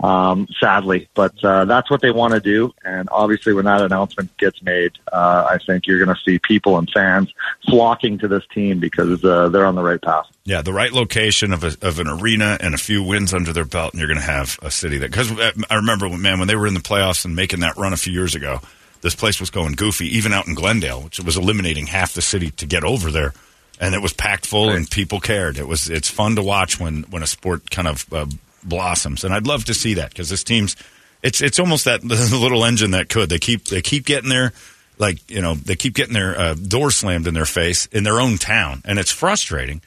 um, 0.00 0.46
sadly. 0.60 1.08
But 1.14 1.42
uh, 1.44 1.64
that's 1.64 1.90
what 1.90 2.00
they 2.00 2.10
want 2.10 2.34
to 2.34 2.40
do. 2.40 2.72
And 2.84 3.08
obviously, 3.10 3.52
when 3.52 3.64
that 3.64 3.82
announcement 3.82 4.36
gets 4.36 4.62
made, 4.62 4.92
uh, 5.12 5.46
I 5.50 5.58
think 5.64 5.86
you're 5.86 6.04
going 6.04 6.14
to 6.14 6.22
see 6.22 6.38
people 6.38 6.78
and 6.78 6.88
fans 6.90 7.32
flocking 7.68 8.18
to 8.18 8.28
this 8.28 8.44
team 8.52 8.80
because 8.80 9.24
uh, 9.24 9.48
they're 9.48 9.66
on 9.66 9.74
the 9.74 9.82
right 9.82 10.00
path. 10.00 10.26
Yeah, 10.44 10.62
the 10.62 10.72
right 10.72 10.92
location 10.92 11.52
of, 11.52 11.64
a, 11.64 11.76
of 11.82 11.98
an 11.98 12.08
arena 12.08 12.56
and 12.60 12.74
a 12.74 12.78
few 12.78 13.02
wins 13.02 13.34
under 13.34 13.52
their 13.52 13.64
belt, 13.64 13.92
and 13.92 14.00
you're 14.00 14.08
going 14.08 14.20
to 14.20 14.26
have 14.26 14.58
a 14.62 14.70
city 14.70 14.98
that. 14.98 15.10
Because 15.10 15.32
I 15.70 15.74
remember, 15.74 16.08
man, 16.10 16.38
when 16.38 16.48
they 16.48 16.56
were 16.56 16.66
in 16.66 16.74
the 16.74 16.80
playoffs 16.80 17.24
and 17.24 17.34
making 17.34 17.60
that 17.60 17.76
run 17.76 17.92
a 17.92 17.96
few 17.96 18.12
years 18.12 18.34
ago, 18.34 18.60
this 19.00 19.14
place 19.14 19.40
was 19.40 19.50
going 19.50 19.74
goofy, 19.74 20.16
even 20.16 20.32
out 20.32 20.46
in 20.46 20.54
Glendale, 20.54 21.02
which 21.02 21.20
was 21.20 21.36
eliminating 21.36 21.86
half 21.86 22.14
the 22.14 22.22
city 22.22 22.50
to 22.52 22.66
get 22.66 22.84
over 22.84 23.10
there, 23.10 23.34
and 23.80 23.94
it 23.94 24.02
was 24.02 24.12
packed 24.12 24.46
full 24.46 24.70
and 24.70 24.90
people 24.90 25.20
cared. 25.20 25.58
It 25.58 25.68
was 25.68 25.88
it's 25.88 26.10
fun 26.10 26.36
to 26.36 26.42
watch 26.42 26.80
when 26.80 27.02
when 27.04 27.22
a 27.22 27.26
sport 27.26 27.70
kind 27.70 27.88
of 27.88 28.12
uh, 28.12 28.26
blossoms, 28.68 29.24
and 29.24 29.32
I'd 29.32 29.46
love 29.46 29.64
to 29.66 29.74
see 29.74 29.94
that 29.94 30.10
because 30.10 30.28
this 30.28 30.44
team's 30.44 30.76
it's 31.22 31.40
it's 31.40 31.58
almost 31.58 31.84
that 31.84 32.04
little 32.04 32.64
engine 32.64 32.92
that 32.92 33.08
could. 33.08 33.28
They 33.28 33.38
keep 33.38 33.66
they 33.66 33.82
keep 33.82 34.04
getting 34.04 34.30
their 34.30 34.52
like 34.98 35.28
you 35.30 35.42
know 35.42 35.54
they 35.54 35.76
keep 35.76 35.94
getting 35.94 36.14
their 36.14 36.38
uh, 36.38 36.54
door 36.54 36.90
slammed 36.90 37.26
in 37.26 37.34
their 37.34 37.46
face 37.46 37.86
in 37.86 38.04
their 38.04 38.20
own 38.20 38.38
town, 38.38 38.82
and 38.84 38.98
it's 38.98 39.10
frustrating. 39.10 39.82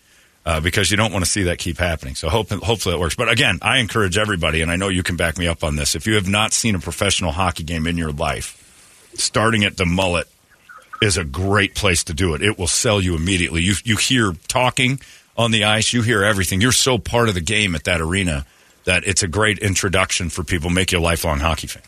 Uh, 0.45 0.59
because 0.59 0.89
you 0.89 0.97
don't 0.97 1.11
want 1.11 1.23
to 1.23 1.29
see 1.29 1.43
that 1.43 1.59
keep 1.59 1.77
happening. 1.77 2.15
So 2.15 2.27
hope, 2.27 2.49
hopefully 2.49 2.95
it 2.95 2.97
works. 2.99 3.13
But 3.13 3.29
again, 3.29 3.59
I 3.61 3.77
encourage 3.77 4.17
everybody, 4.17 4.61
and 4.61 4.71
I 4.71 4.77
know 4.77 4.87
you 4.87 5.03
can 5.03 5.15
back 5.15 5.37
me 5.37 5.47
up 5.47 5.63
on 5.63 5.75
this. 5.75 5.95
If 5.95 6.07
you 6.07 6.15
have 6.15 6.27
not 6.27 6.53
seen 6.53 6.73
a 6.73 6.79
professional 6.79 7.33
hockey 7.33 7.63
game 7.63 7.85
in 7.85 7.97
your 7.97 8.11
life, 8.11 9.11
starting 9.13 9.63
at 9.63 9.77
the 9.77 9.85
mullet 9.85 10.27
is 11.01 11.17
a 11.17 11.23
great 11.23 11.75
place 11.75 12.03
to 12.05 12.13
do 12.13 12.33
it. 12.33 12.41
It 12.41 12.57
will 12.57 12.67
sell 12.67 12.99
you 13.01 13.15
immediately. 13.15 13.61
You 13.61 13.75
you 13.83 13.97
hear 13.97 14.33
talking 14.47 14.99
on 15.37 15.51
the 15.51 15.65
ice, 15.65 15.93
you 15.93 16.01
hear 16.01 16.23
everything. 16.23 16.61
You're 16.61 16.71
so 16.71 16.97
part 16.97 17.29
of 17.29 17.35
the 17.35 17.41
game 17.41 17.75
at 17.75 17.83
that 17.83 18.01
arena 18.01 18.45
that 18.89 19.05
it's 19.05 19.21
a 19.21 19.27
great 19.27 19.59
introduction 19.59 20.29
for 20.31 20.43
people. 20.43 20.71
Make 20.71 20.91
you 20.91 20.97
a 20.97 20.99
lifelong 20.99 21.39
hockey 21.39 21.67
fan. 21.67 21.83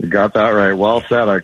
You 0.00 0.08
got 0.08 0.34
that 0.34 0.48
right. 0.48 0.72
Well 0.72 1.02
said. 1.08 1.28
I, 1.28 1.36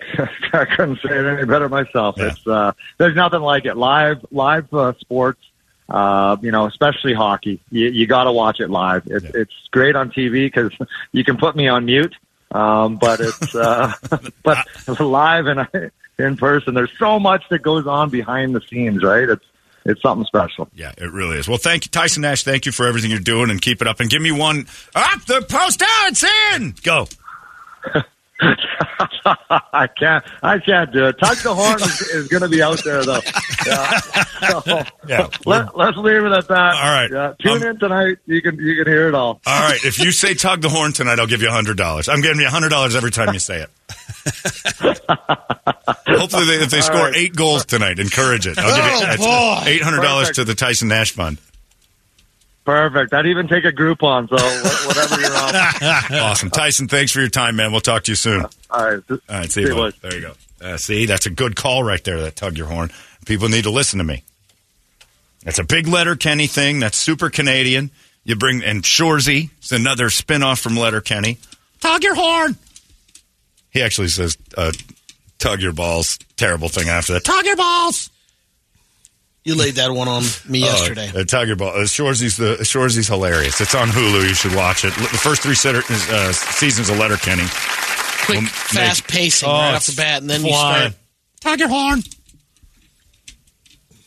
I 0.52 0.64
couldn't 0.64 0.96
say 0.96 1.16
it 1.16 1.24
any 1.24 1.44
better 1.46 1.68
myself. 1.68 2.16
Yeah. 2.18 2.26
It's 2.32 2.44
uh, 2.48 2.72
there's 2.98 3.14
nothing 3.14 3.42
like 3.42 3.66
it. 3.66 3.76
Live 3.76 4.26
live 4.32 4.74
uh, 4.74 4.92
sports, 4.98 5.40
uh, 5.88 6.36
you 6.42 6.50
know, 6.50 6.66
especially 6.66 7.14
hockey. 7.14 7.60
You, 7.70 7.90
you 7.90 8.08
got 8.08 8.24
to 8.24 8.32
watch 8.32 8.58
it 8.58 8.70
live. 8.70 9.04
It's 9.06 9.24
Yeah. 9.24 9.42
it's 9.42 9.54
great 9.70 9.94
on 9.94 10.10
TV 10.10 10.46
because 10.52 10.72
you 11.12 11.22
can 11.22 11.36
put 11.36 11.54
me 11.54 11.68
on 11.68 11.84
mute. 11.84 12.16
Um, 12.50 12.96
but 12.96 13.20
it's 13.20 13.54
uh, 13.54 13.92
but 14.42 14.66
live 14.98 15.46
and 15.46 15.92
in 16.18 16.36
person. 16.36 16.74
There's 16.74 16.90
so 16.98 17.20
much 17.20 17.44
that 17.50 17.60
goes 17.60 17.86
on 17.86 18.10
behind 18.10 18.52
the 18.56 18.60
scenes, 18.62 19.04
right? 19.04 19.28
It's 19.28 19.44
it's 19.84 20.00
something 20.02 20.24
special. 20.26 20.68
Yeah, 20.74 20.92
it 20.98 21.10
really 21.12 21.38
is. 21.38 21.48
Well, 21.48 21.58
thank 21.58 21.84
you, 21.86 21.90
Tyson 21.90 22.22
Nash. 22.22 22.42
Thank 22.44 22.66
you 22.66 22.72
for 22.72 22.86
everything 22.86 23.10
you're 23.10 23.20
doing, 23.20 23.50
and 23.50 23.60
keep 23.60 23.80
it 23.82 23.88
up. 23.88 24.00
And 24.00 24.08
give 24.10 24.22
me 24.22 24.32
one 24.32 24.66
up 24.94 25.24
the 25.26 25.42
post. 25.48 25.82
Oh, 25.84 26.08
it's 26.08 26.24
in. 26.54 26.74
Go. 26.82 27.06
I 28.42 29.86
can't. 29.98 30.24
I 30.42 30.58
can't 30.58 30.90
do 30.92 31.06
it. 31.06 31.18
Tug 31.18 31.36
the 31.38 31.54
horn 31.54 31.76
is, 31.82 32.00
is 32.00 32.28
going 32.28 32.42
to 32.42 32.48
be 32.48 32.62
out 32.62 32.82
there 32.84 33.04
though. 33.04 33.20
Yeah. 33.66 34.00
So, 34.00 34.62
Yeah. 35.06 35.28
Let, 35.44 35.76
let's 35.76 35.98
leave 35.98 36.24
it 36.24 36.32
at 36.32 36.48
that. 36.48 36.74
All 36.74 36.90
right. 36.90 37.10
Yeah. 37.10 37.34
Tune 37.42 37.62
Um, 37.62 37.68
in 37.68 37.78
tonight. 37.78 38.16
You 38.24 38.40
can 38.40 38.56
you 38.58 38.82
can 38.82 38.90
hear 38.90 39.06
it 39.08 39.14
all. 39.14 39.38
All 39.46 39.60
right. 39.68 39.84
If 39.84 39.98
you 39.98 40.12
say 40.12 40.32
tug 40.32 40.62
the 40.62 40.70
horn 40.70 40.92
tonight, 40.94 41.20
I'll 41.20 41.26
give 41.26 41.42
you 41.42 41.48
a 41.48 41.52
hundred 41.52 41.76
dollars. 41.76 42.08
I'm 42.08 42.22
giving 42.22 42.40
you 42.40 42.46
a 42.46 42.50
hundred 42.50 42.70
dollars 42.70 42.96
every 42.96 43.10
time 43.10 43.34
you 43.34 43.38
say 43.38 43.60
it. 43.60 43.70
Hopefully, 46.06 46.46
they, 46.46 46.62
if 46.64 46.70
they 46.70 46.80
score 46.80 47.04
right. 47.04 47.16
eight 47.16 47.34
goals 47.34 47.64
tonight, 47.64 47.98
encourage 47.98 48.46
it. 48.46 48.58
I'll 48.58 48.66
Oh, 48.70 49.10
give 49.16 49.20
you 49.20 49.72
eight 49.72 49.82
hundred 49.82 50.02
dollars 50.02 50.30
to 50.32 50.44
the 50.44 50.54
Tyson 50.54 50.88
Nash 50.88 51.12
Fund. 51.12 51.38
Perfect. 52.64 53.12
I'd 53.14 53.26
even 53.26 53.48
take 53.48 53.64
a 53.64 53.72
Groupon. 53.72 54.28
So 54.28 54.36
whatever 54.86 55.20
you're 55.20 55.36
on. 55.36 56.20
Awesome, 56.30 56.50
Tyson. 56.50 56.88
Thanks 56.88 57.10
for 57.12 57.20
your 57.20 57.28
time, 57.30 57.56
man. 57.56 57.72
We'll 57.72 57.80
talk 57.80 58.04
to 58.04 58.12
you 58.12 58.16
soon. 58.16 58.44
All 58.70 58.84
right. 58.84 59.02
All 59.10 59.18
right, 59.28 59.50
see 59.50 59.62
you, 59.62 59.74
bud. 59.74 59.94
There 60.02 60.14
you 60.14 60.20
go. 60.20 60.32
Uh, 60.62 60.76
see, 60.76 61.06
that's 61.06 61.26
a 61.26 61.30
good 61.30 61.56
call 61.56 61.82
right 61.82 62.02
there. 62.04 62.20
That 62.20 62.36
tug 62.36 62.58
your 62.58 62.66
horn. 62.66 62.90
People 63.26 63.48
need 63.48 63.64
to 63.64 63.70
listen 63.70 63.98
to 63.98 64.04
me. 64.04 64.22
That's 65.44 65.58
a 65.58 65.64
big 65.64 65.88
letter 65.88 66.16
Kenny 66.16 66.46
thing. 66.46 66.80
That's 66.80 66.98
super 66.98 67.30
Canadian. 67.30 67.90
You 68.24 68.36
bring 68.36 68.62
and 68.62 68.82
Shoresy 68.82 69.48
It's 69.58 69.72
another 69.72 70.10
spin-off 70.10 70.60
from 70.60 70.76
Letterkenny. 70.76 71.38
Tug 71.80 72.02
your 72.04 72.14
horn. 72.14 72.56
He 73.70 73.82
actually 73.82 74.08
says 74.08 74.36
uh, 74.56 74.72
tug 75.38 75.60
your 75.60 75.72
balls. 75.72 76.18
Terrible 76.36 76.68
thing 76.68 76.88
after 76.88 77.12
that. 77.14 77.24
Tug 77.24 77.44
your 77.44 77.56
balls. 77.56 78.10
You 79.42 79.54
laid 79.54 79.76
that 79.76 79.90
one 79.90 80.06
on 80.06 80.22
me 80.48 80.58
yesterday. 80.60 81.10
Uh, 81.14 81.24
tug 81.24 81.46
your 81.48 81.56
balls. 81.56 81.74
Uh, 81.76 81.86
Shoresy's 81.86 82.36
the 82.36 82.62
Shoresy's 82.64 83.08
hilarious. 83.08 83.60
It's 83.60 83.74
on 83.74 83.88
Hulu. 83.88 84.22
You 84.28 84.34
should 84.34 84.54
watch 84.54 84.84
it. 84.84 84.92
The 84.94 85.18
first 85.18 85.42
three 85.42 85.54
setter, 85.54 85.82
uh, 85.88 86.32
seasons 86.32 86.90
of 86.90 86.98
Letterkenny. 86.98 87.44
Quick, 88.26 88.38
well, 88.40 88.46
fast 88.48 89.02
make- 89.04 89.08
pacing 89.08 89.48
Oh, 89.48 89.52
right 89.52 89.74
off 89.74 89.86
the 89.86 89.94
bat, 89.96 90.20
and 90.20 90.28
then 90.28 90.42
you 90.44 90.48
flying. 90.52 90.90
start. 90.90 90.94
Tug 91.40 91.58
your 91.60 91.68
horn. 91.70 92.02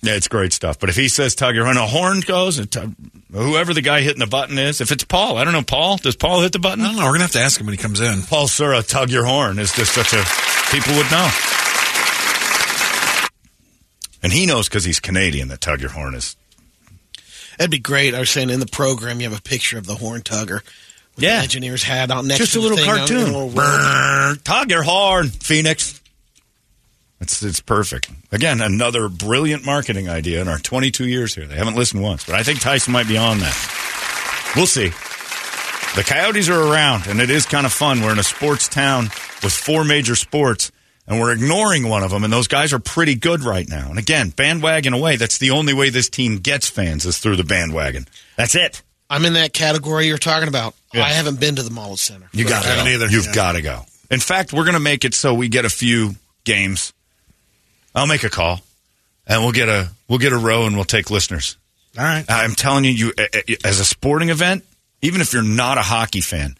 Yeah, 0.04 0.16
it's 0.16 0.28
great 0.28 0.52
stuff. 0.54 0.78
But 0.80 0.90
if 0.90 0.96
he 0.98 1.08
says 1.08 1.34
tug 1.34 1.56
your 1.56 1.64
horn, 1.64 1.78
a 1.78 1.88
horn 1.88 2.20
goes, 2.20 2.60
and 2.60 2.70
tug, 2.70 2.94
whoever 3.32 3.74
the 3.74 3.82
guy 3.82 4.02
hitting 4.02 4.20
the 4.20 4.28
button 4.28 4.58
is, 4.60 4.82
if 4.82 4.92
it's 4.92 5.06
Paul, 5.06 5.38
I 5.38 5.46
don't 5.46 5.54
know, 5.54 5.64
Paul, 5.64 5.96
does 5.98 6.18
Paul 6.18 6.42
hit 6.42 6.52
the 6.52 6.60
button? 6.60 6.84
I 6.84 6.88
don't 6.90 6.98
know. 6.98 7.06
We're 7.06 7.14
gonna 7.14 7.24
have 7.24 7.32
to 7.32 7.40
ask 7.40 7.58
him 7.60 7.66
when 7.68 7.74
he 7.74 7.82
comes 7.82 8.02
in. 8.02 8.22
Paul 8.24 8.48
Sura, 8.50 8.84
tug 8.84 9.10
your 9.10 9.24
horn 9.26 9.60
is 9.60 9.72
just 9.74 9.94
such 9.96 10.12
a, 10.14 10.24
people 10.76 10.94
would 10.96 11.10
know. 11.10 11.30
And 14.22 14.32
he 14.32 14.46
knows 14.46 14.70
because 14.70 14.84
he's 14.86 15.00
Canadian 15.00 15.50
that 15.50 15.60
tug 15.62 15.82
your 15.82 15.90
horn 15.92 16.16
is, 16.16 16.36
That'd 17.58 17.72
be 17.72 17.78
great. 17.80 18.16
I 18.16 18.20
was 18.20 18.30
saying 18.32 18.50
in 18.50 18.60
the 18.60 18.66
program, 18.66 19.22
you 19.22 19.30
have 19.30 19.38
a 19.38 19.42
picture 19.42 19.78
of 19.78 19.86
the 19.86 19.96
horn 19.96 20.22
tugger. 20.22 20.62
With 21.16 21.24
Yeah. 21.24 21.38
the 21.38 21.44
engineer's 21.44 21.84
hat 21.84 22.10
on 22.10 22.28
next 22.28 22.40
just 22.40 22.54
to 22.54 22.60
a 22.60 22.62
the 22.64 22.68
little 22.70 22.78
thing 22.84 22.96
cartoon. 22.98 23.24
on 23.28 23.34
a 23.36 23.46
little 23.46 24.36
tug 24.44 24.72
your 24.72 24.82
horn, 24.84 25.30
Phoenix. 25.30 26.02
It's 27.24 27.42
it's 27.42 27.62
perfect. 27.62 28.12
Again, 28.34 28.60
another 28.62 29.08
brilliant 29.10 29.66
marketing 29.66 30.10
idea 30.10 30.42
in 30.42 30.48
our 30.50 30.60
22 30.60 31.08
years 31.08 31.34
here. 31.34 31.46
They 31.46 31.56
haven't 31.56 31.76
listened 31.76 32.04
once, 32.04 32.26
but 32.26 32.36
I 32.36 32.44
think 32.44 32.60
Tyson 32.60 32.92
might 32.94 33.08
be 33.08 33.18
on 33.18 33.40
that. 33.40 34.54
We'll 34.56 34.68
see. 34.68 34.90
The 35.96 36.04
Coyotes 36.04 36.50
are 36.50 36.60
around, 36.62 37.08
and 37.08 37.22
it 37.22 37.30
is 37.30 37.46
kind 37.46 37.66
of 37.66 37.72
fun. 37.72 38.02
We're 38.02 38.12
in 38.12 38.20
a 38.20 38.24
sports 38.24 38.68
town 38.68 39.06
with 39.42 39.54
four 39.54 39.84
major 39.86 40.16
sports, 40.16 40.72
and 41.08 41.20
we're 41.20 41.32
ignoring 41.32 41.88
one 41.88 42.04
of 42.04 42.12
them, 42.12 42.24
and 42.26 42.34
those 42.34 42.48
guys 42.48 42.74
are 42.74 42.80
pretty 42.80 43.16
good 43.16 43.42
right 43.42 43.68
now. 43.70 43.90
And 43.90 43.98
again, 43.98 44.30
bandwagon 44.30 44.94
away. 44.94 45.16
That's 45.16 45.38
the 45.38 45.52
only 45.52 45.74
way 45.74 45.90
this 45.92 46.10
team 46.10 46.40
gets 46.40 46.68
fans 46.68 47.06
is 47.06 47.20
through 47.20 47.38
the 47.38 47.44
bandwagon. 47.44 48.08
That's 48.36 48.56
it. 48.56 48.82
I'm 49.10 49.24
in 49.24 49.34
that 49.34 49.54
category 49.54 50.08
you're 50.08 50.18
talking 50.18 50.48
about. 50.50 50.74
Yeah. 50.94 51.04
I 51.04 51.10
haven't 51.10 51.40
been 51.40 51.56
to 51.56 51.64
the 51.64 51.70
Mullett 51.70 52.00
Center. 52.00 52.28
You 52.34 52.46
got 52.50 52.64
to 52.64 52.84
go. 52.84 52.90
either. 52.90 53.08
You've 53.08 53.28
Yeah. 53.28 53.34
got 53.34 53.52
to 53.54 53.62
go. 53.62 53.86
In 54.12 54.20
fact, 54.20 54.52
we're 54.52 54.66
going 54.66 54.74
to 54.74 54.80
make 54.80 55.06
it 55.06 55.14
so 55.14 55.34
we 55.34 55.48
get 55.48 55.64
a 55.64 55.70
few 55.70 56.16
games. 56.44 56.92
I'll 57.96 58.08
make 58.08 58.24
a 58.24 58.30
call, 58.30 58.62
and 59.28 59.44
we'll 59.44 59.52
get 59.52 59.70
a 59.70 59.90
we'll 60.08 60.20
get 60.20 60.34
a 60.34 60.38
row, 60.38 60.66
and 60.66 60.76
we'll 60.76 60.86
take 60.86 61.10
listeners. 61.10 61.58
All 61.98 62.04
right. 62.04 62.26
I'm 62.28 62.56
telling 62.56 62.86
you, 62.86 62.92
you 62.92 63.14
as 63.64 63.80
a 63.80 63.86
sporting 63.86 64.30
event, 64.30 64.64
even 65.02 65.22
if 65.22 65.34
you're 65.34 65.44
not 65.44 65.78
a 65.78 65.82
hockey 65.82 66.22
fan, 66.22 66.56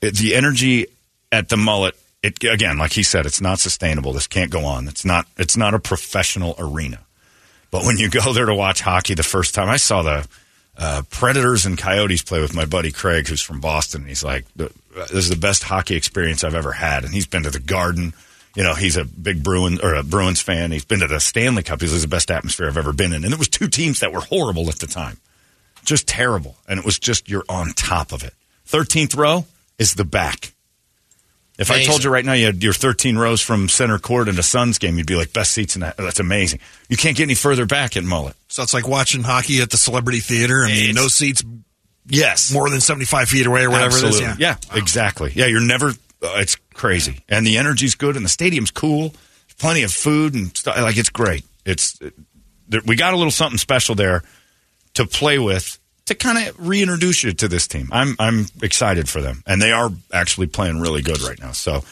it, 0.00 0.16
the 0.16 0.34
energy 0.34 0.86
at 1.30 1.48
the 1.48 1.56
mullet. 1.56 1.96
It 2.22 2.42
again, 2.44 2.78
like 2.78 2.92
he 2.92 3.02
said, 3.02 3.26
it's 3.26 3.40
not 3.40 3.58
sustainable. 3.58 4.12
This 4.12 4.28
can't 4.28 4.50
go 4.50 4.64
on. 4.64 4.86
It's 4.86 5.04
not. 5.04 5.26
It's 5.38 5.56
not 5.56 5.74
a 5.74 5.80
professional 5.80 6.54
arena. 6.58 7.00
But 7.72 7.84
when 7.84 7.96
you 7.96 8.10
go 8.10 8.32
there 8.32 8.46
to 8.46 8.54
watch 8.54 8.80
hockey 8.80 9.14
the 9.14 9.22
first 9.24 9.54
time, 9.54 9.68
I 9.68 9.76
saw 9.76 10.02
the 10.02 10.28
uh, 10.76 11.02
Predators 11.10 11.66
and 11.66 11.76
Coyotes 11.76 12.22
play 12.22 12.40
with 12.40 12.54
my 12.54 12.64
buddy 12.64 12.92
Craig, 12.92 13.26
who's 13.26 13.42
from 13.42 13.60
Boston. 13.60 14.02
And 14.02 14.08
he's 14.08 14.22
like, 14.22 14.44
"This 14.54 14.70
is 15.10 15.30
the 15.30 15.36
best 15.36 15.64
hockey 15.64 15.96
experience 15.96 16.44
I've 16.44 16.54
ever 16.54 16.72
had." 16.72 17.04
And 17.04 17.12
he's 17.12 17.26
been 17.26 17.42
to 17.42 17.50
the 17.50 17.58
Garden. 17.58 18.14
You 18.54 18.62
know, 18.62 18.74
he's 18.74 18.96
a 18.96 19.04
big 19.04 19.42
Bruin 19.42 19.78
or 19.82 19.94
a 19.94 20.02
Bruins 20.02 20.40
fan. 20.40 20.72
He's 20.72 20.84
been 20.84 21.00
to 21.00 21.06
the 21.08 21.20
Stanley 21.20 21.62
Cup. 21.62 21.80
He's 21.80 21.90
"This 21.90 21.96
is 21.98 22.02
the 22.02 22.08
best 22.08 22.30
atmosphere 22.30 22.66
I've 22.68 22.76
ever 22.76 22.92
been 22.92 23.12
in. 23.14 23.24
And 23.24 23.32
it 23.32 23.38
was 23.38 23.48
two 23.48 23.68
teams 23.68 24.00
that 24.00 24.12
were 24.12 24.20
horrible 24.20 24.68
at 24.68 24.78
the 24.78 24.86
time, 24.86 25.18
just 25.84 26.06
terrible. 26.06 26.56
And 26.68 26.78
it 26.78 26.84
was 26.84 26.98
just 26.98 27.28
you're 27.30 27.44
on 27.48 27.72
top 27.72 28.12
of 28.12 28.22
it. 28.22 28.34
Thirteenth 28.66 29.14
row 29.14 29.46
is 29.78 29.94
the 29.94 30.04
back. 30.04 30.52
If 31.58 31.70
I 31.70 31.84
told 31.84 32.02
you 32.02 32.10
right 32.10 32.24
now 32.24 32.32
you 32.32 32.46
had 32.46 32.62
your 32.62 32.72
13 32.72 33.16
rows 33.18 33.40
from 33.42 33.68
center 33.68 33.98
court 33.98 34.26
in 34.28 34.38
a 34.38 34.42
Suns 34.42 34.78
game, 34.78 34.96
you'd 34.96 35.06
be 35.06 35.14
like, 35.16 35.32
best 35.34 35.52
seats 35.52 35.76
in 35.76 35.82
that. 35.82 35.96
That's 35.98 36.18
amazing. 36.18 36.60
You 36.88 36.96
can't 36.96 37.14
get 37.16 37.24
any 37.24 37.34
further 37.34 37.66
back 37.66 37.94
at 37.96 38.04
Mullett. 38.04 38.32
So 38.48 38.62
it's 38.62 38.72
like 38.74 38.88
watching 38.88 39.22
hockey 39.22 39.60
at 39.60 39.70
the 39.70 39.76
Celebrity 39.76 40.20
Theater. 40.20 40.64
I 40.64 40.68
mean, 40.68 40.76
It's- 40.90 40.94
no 40.96 41.08
seats 41.08 41.42
Yes. 42.08 42.50
more 42.52 42.68
than 42.70 42.80
75 42.80 43.28
feet 43.28 43.46
away 43.46 43.62
or 43.64 43.70
whatever 43.70 43.94
Absolutely. 43.94 44.24
it 44.24 44.30
is. 44.30 44.38
Yeah, 44.38 44.56
exactly. 44.74 45.30
Yeah, 45.36 45.46
you're 45.46 45.60
never. 45.60 45.90
Uh, 46.22 46.34
it's 46.38 46.56
crazy, 46.74 47.20
and 47.28 47.46
the 47.46 47.58
energy's 47.58 47.94
good, 47.94 48.16
and 48.16 48.24
the 48.24 48.30
stadium's 48.30 48.70
cool. 48.70 49.14
Plenty 49.58 49.82
of 49.82 49.92
food 49.92 50.34
and 50.34 50.56
stuff. 50.56 50.76
Like 50.76 50.96
it's 50.96 51.10
great. 51.10 51.44
It's 51.64 51.98
it, 52.00 52.14
we 52.86 52.96
got 52.96 53.14
a 53.14 53.16
little 53.16 53.30
something 53.30 53.58
special 53.58 53.94
there 53.94 54.22
to 54.94 55.06
play 55.06 55.38
with 55.38 55.78
to 56.06 56.14
kind 56.14 56.48
of 56.48 56.66
reintroduce 56.66 57.22
you 57.22 57.32
to 57.32 57.48
this 57.48 57.66
team. 57.66 57.88
I'm 57.92 58.16
I'm 58.18 58.46
excited 58.62 59.08
for 59.08 59.20
them, 59.20 59.42
and 59.46 59.60
they 59.60 59.72
are 59.72 59.90
actually 60.12 60.48
playing 60.48 60.80
really 60.80 61.02
good 61.02 61.20
right 61.22 61.38
now. 61.38 61.52
So. 61.52 61.84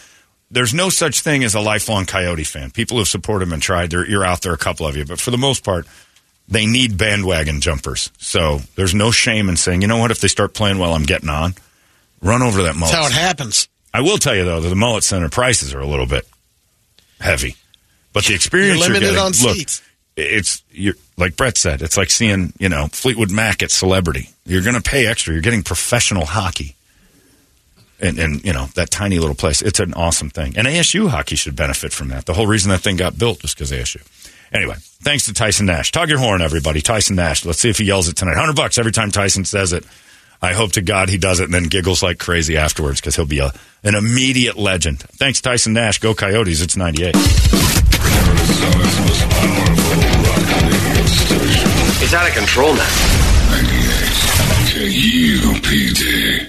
There's 0.53 0.75
no 0.75 0.89
such 0.89 1.21
thing 1.21 1.45
as 1.45 1.55
a 1.55 1.61
lifelong 1.61 2.07
Coyote 2.07 2.43
fan. 2.43 2.73
People 2.73 2.99
who've 2.99 3.07
supported 3.07 3.47
them 3.47 3.53
and 3.53 3.63
tried, 3.63 3.93
you're 3.93 4.25
out 4.25 4.43
there, 4.43 4.53
a 4.53 4.59
couple 4.59 4.85
of 4.85 4.97
you. 4.97 5.05
But 5.05 5.21
for 5.21 5.31
the 5.31 5.39
most 5.39 5.63
part, 5.63 5.87
they 6.49 6.67
need 6.67 6.99
bandwagon 6.99 7.61
jumpers. 7.61 8.11
So 8.19 8.59
there's 8.75 8.93
no 8.93 9.13
shame 9.13 9.49
in 9.49 9.57
saying, 9.57 9.83
you 9.83 9.87
know 9.87 9.99
what, 9.99 10.11
if 10.11 10.21
they 10.21 10.27
start 10.27 10.53
playing 10.53 10.79
well, 10.79 10.93
I'm 10.93 11.05
getting 11.05 11.29
on. 11.29 11.55
Run 12.21 12.43
over 12.43 12.59
to 12.59 12.63
that 12.65 12.75
mullet. 12.75 12.93
That's 12.93 13.01
how 13.01 13.07
it 13.07 13.13
happens. 13.13 13.69
I 13.93 14.01
will 14.01 14.19
tell 14.19 14.35
you 14.35 14.45
though 14.45 14.61
that 14.61 14.69
the 14.69 14.77
mullet 14.77 15.05
center 15.05 15.29
prices 15.29 15.75
are 15.75 15.81
a 15.81 15.87
little 15.87 16.07
bit 16.07 16.27
heavy, 17.21 17.57
but 18.13 18.25
the 18.25 18.35
experience 18.35 18.81
You're 18.81 18.89
limited 18.89 19.07
getting, 19.07 19.21
on 19.21 19.33
look, 19.43 19.57
seats. 19.57 19.83
It's 20.17 20.63
you're 20.71 20.95
like 21.17 21.37
Brett 21.37 21.57
said. 21.57 21.83
It's 21.83 21.97
like 21.97 22.11
seeing 22.11 22.53
you 22.59 22.69
know 22.69 22.89
Fleetwood 22.89 23.31
Mac 23.31 23.63
at 23.63 23.71
Celebrity. 23.71 24.31
You're 24.45 24.63
going 24.63 24.75
to 24.75 24.83
pay 24.83 25.07
extra. 25.07 25.33
You're 25.33 25.43
getting 25.43 25.63
professional 25.63 26.27
hockey, 26.27 26.77
and 28.01 28.19
and 28.19 28.45
you 28.45 28.53
know 28.53 28.67
that 28.75 28.91
tiny 28.91 29.19
little 29.19 29.35
place. 29.37 29.63
It's 29.63 29.81
an 29.81 29.95
awesome 29.95 30.31
thing, 30.31 30.57
and 30.57 30.67
ASU 30.67 31.09
hockey 31.09 31.37
should 31.37 31.57
benefit 31.57 31.93
from 31.93 32.09
that. 32.09 32.27
The 32.27 32.35
whole 32.35 32.47
reason 32.47 32.71
that 32.71 32.81
thing 32.81 32.97
got 32.97 33.19
built 33.19 33.43
was 33.43 33.55
because 33.55 33.73
ASU. 33.73 34.03
Anyway, 34.53 34.75
thanks 35.03 35.27
to 35.27 35.33
Tyson 35.33 35.67
Nash. 35.67 35.93
Tug 35.93 36.09
your 36.09 36.19
horn, 36.19 36.43
everybody. 36.43 36.81
Tyson 36.81 37.17
Nash. 37.17 37.45
Let's 37.45 37.61
see 37.61 37.71
if 37.71 37.79
he 37.79 37.85
yells 37.85 38.09
it 38.09 38.17
tonight. 38.17 38.37
Hundred 38.37 38.57
bucks 38.57 38.79
every 38.79 38.93
time 38.93 39.11
Tyson 39.11 39.45
says 39.45 39.73
it. 39.73 39.85
I 40.43 40.53
hope 40.55 40.73
to 40.73 40.81
God 40.83 41.09
he 41.09 41.19
does 41.19 41.41
it 41.41 41.45
and 41.45 41.55
then 41.55 41.65
giggles 41.65 42.03
like 42.03 42.19
crazy 42.19 42.57
afterwards 42.57 43.01
because 43.01 43.15
he'll 43.17 43.27
be 43.27 43.41
a, 43.41 43.53
an 43.85 43.95
immediate 43.95 44.57
legend. 44.57 45.01
Thanks, 45.01 45.41
Tyson 45.41 45.75
Nash. 45.75 45.99
Go 45.99 46.15
Coyotes. 46.15 46.63
It's 46.63 46.77
98. 46.77 47.15
Arizona's 47.15 49.01
most 49.01 49.29
powerful 49.29 50.07
rock 50.25 50.47
radio 50.65 51.07
station. 51.07 51.71
It's 52.03 52.15
out 52.15 52.27
of 52.29 52.35
control 52.35 52.75
now. 52.75 52.89
98 53.51 53.91
KUPD. 54.71 56.47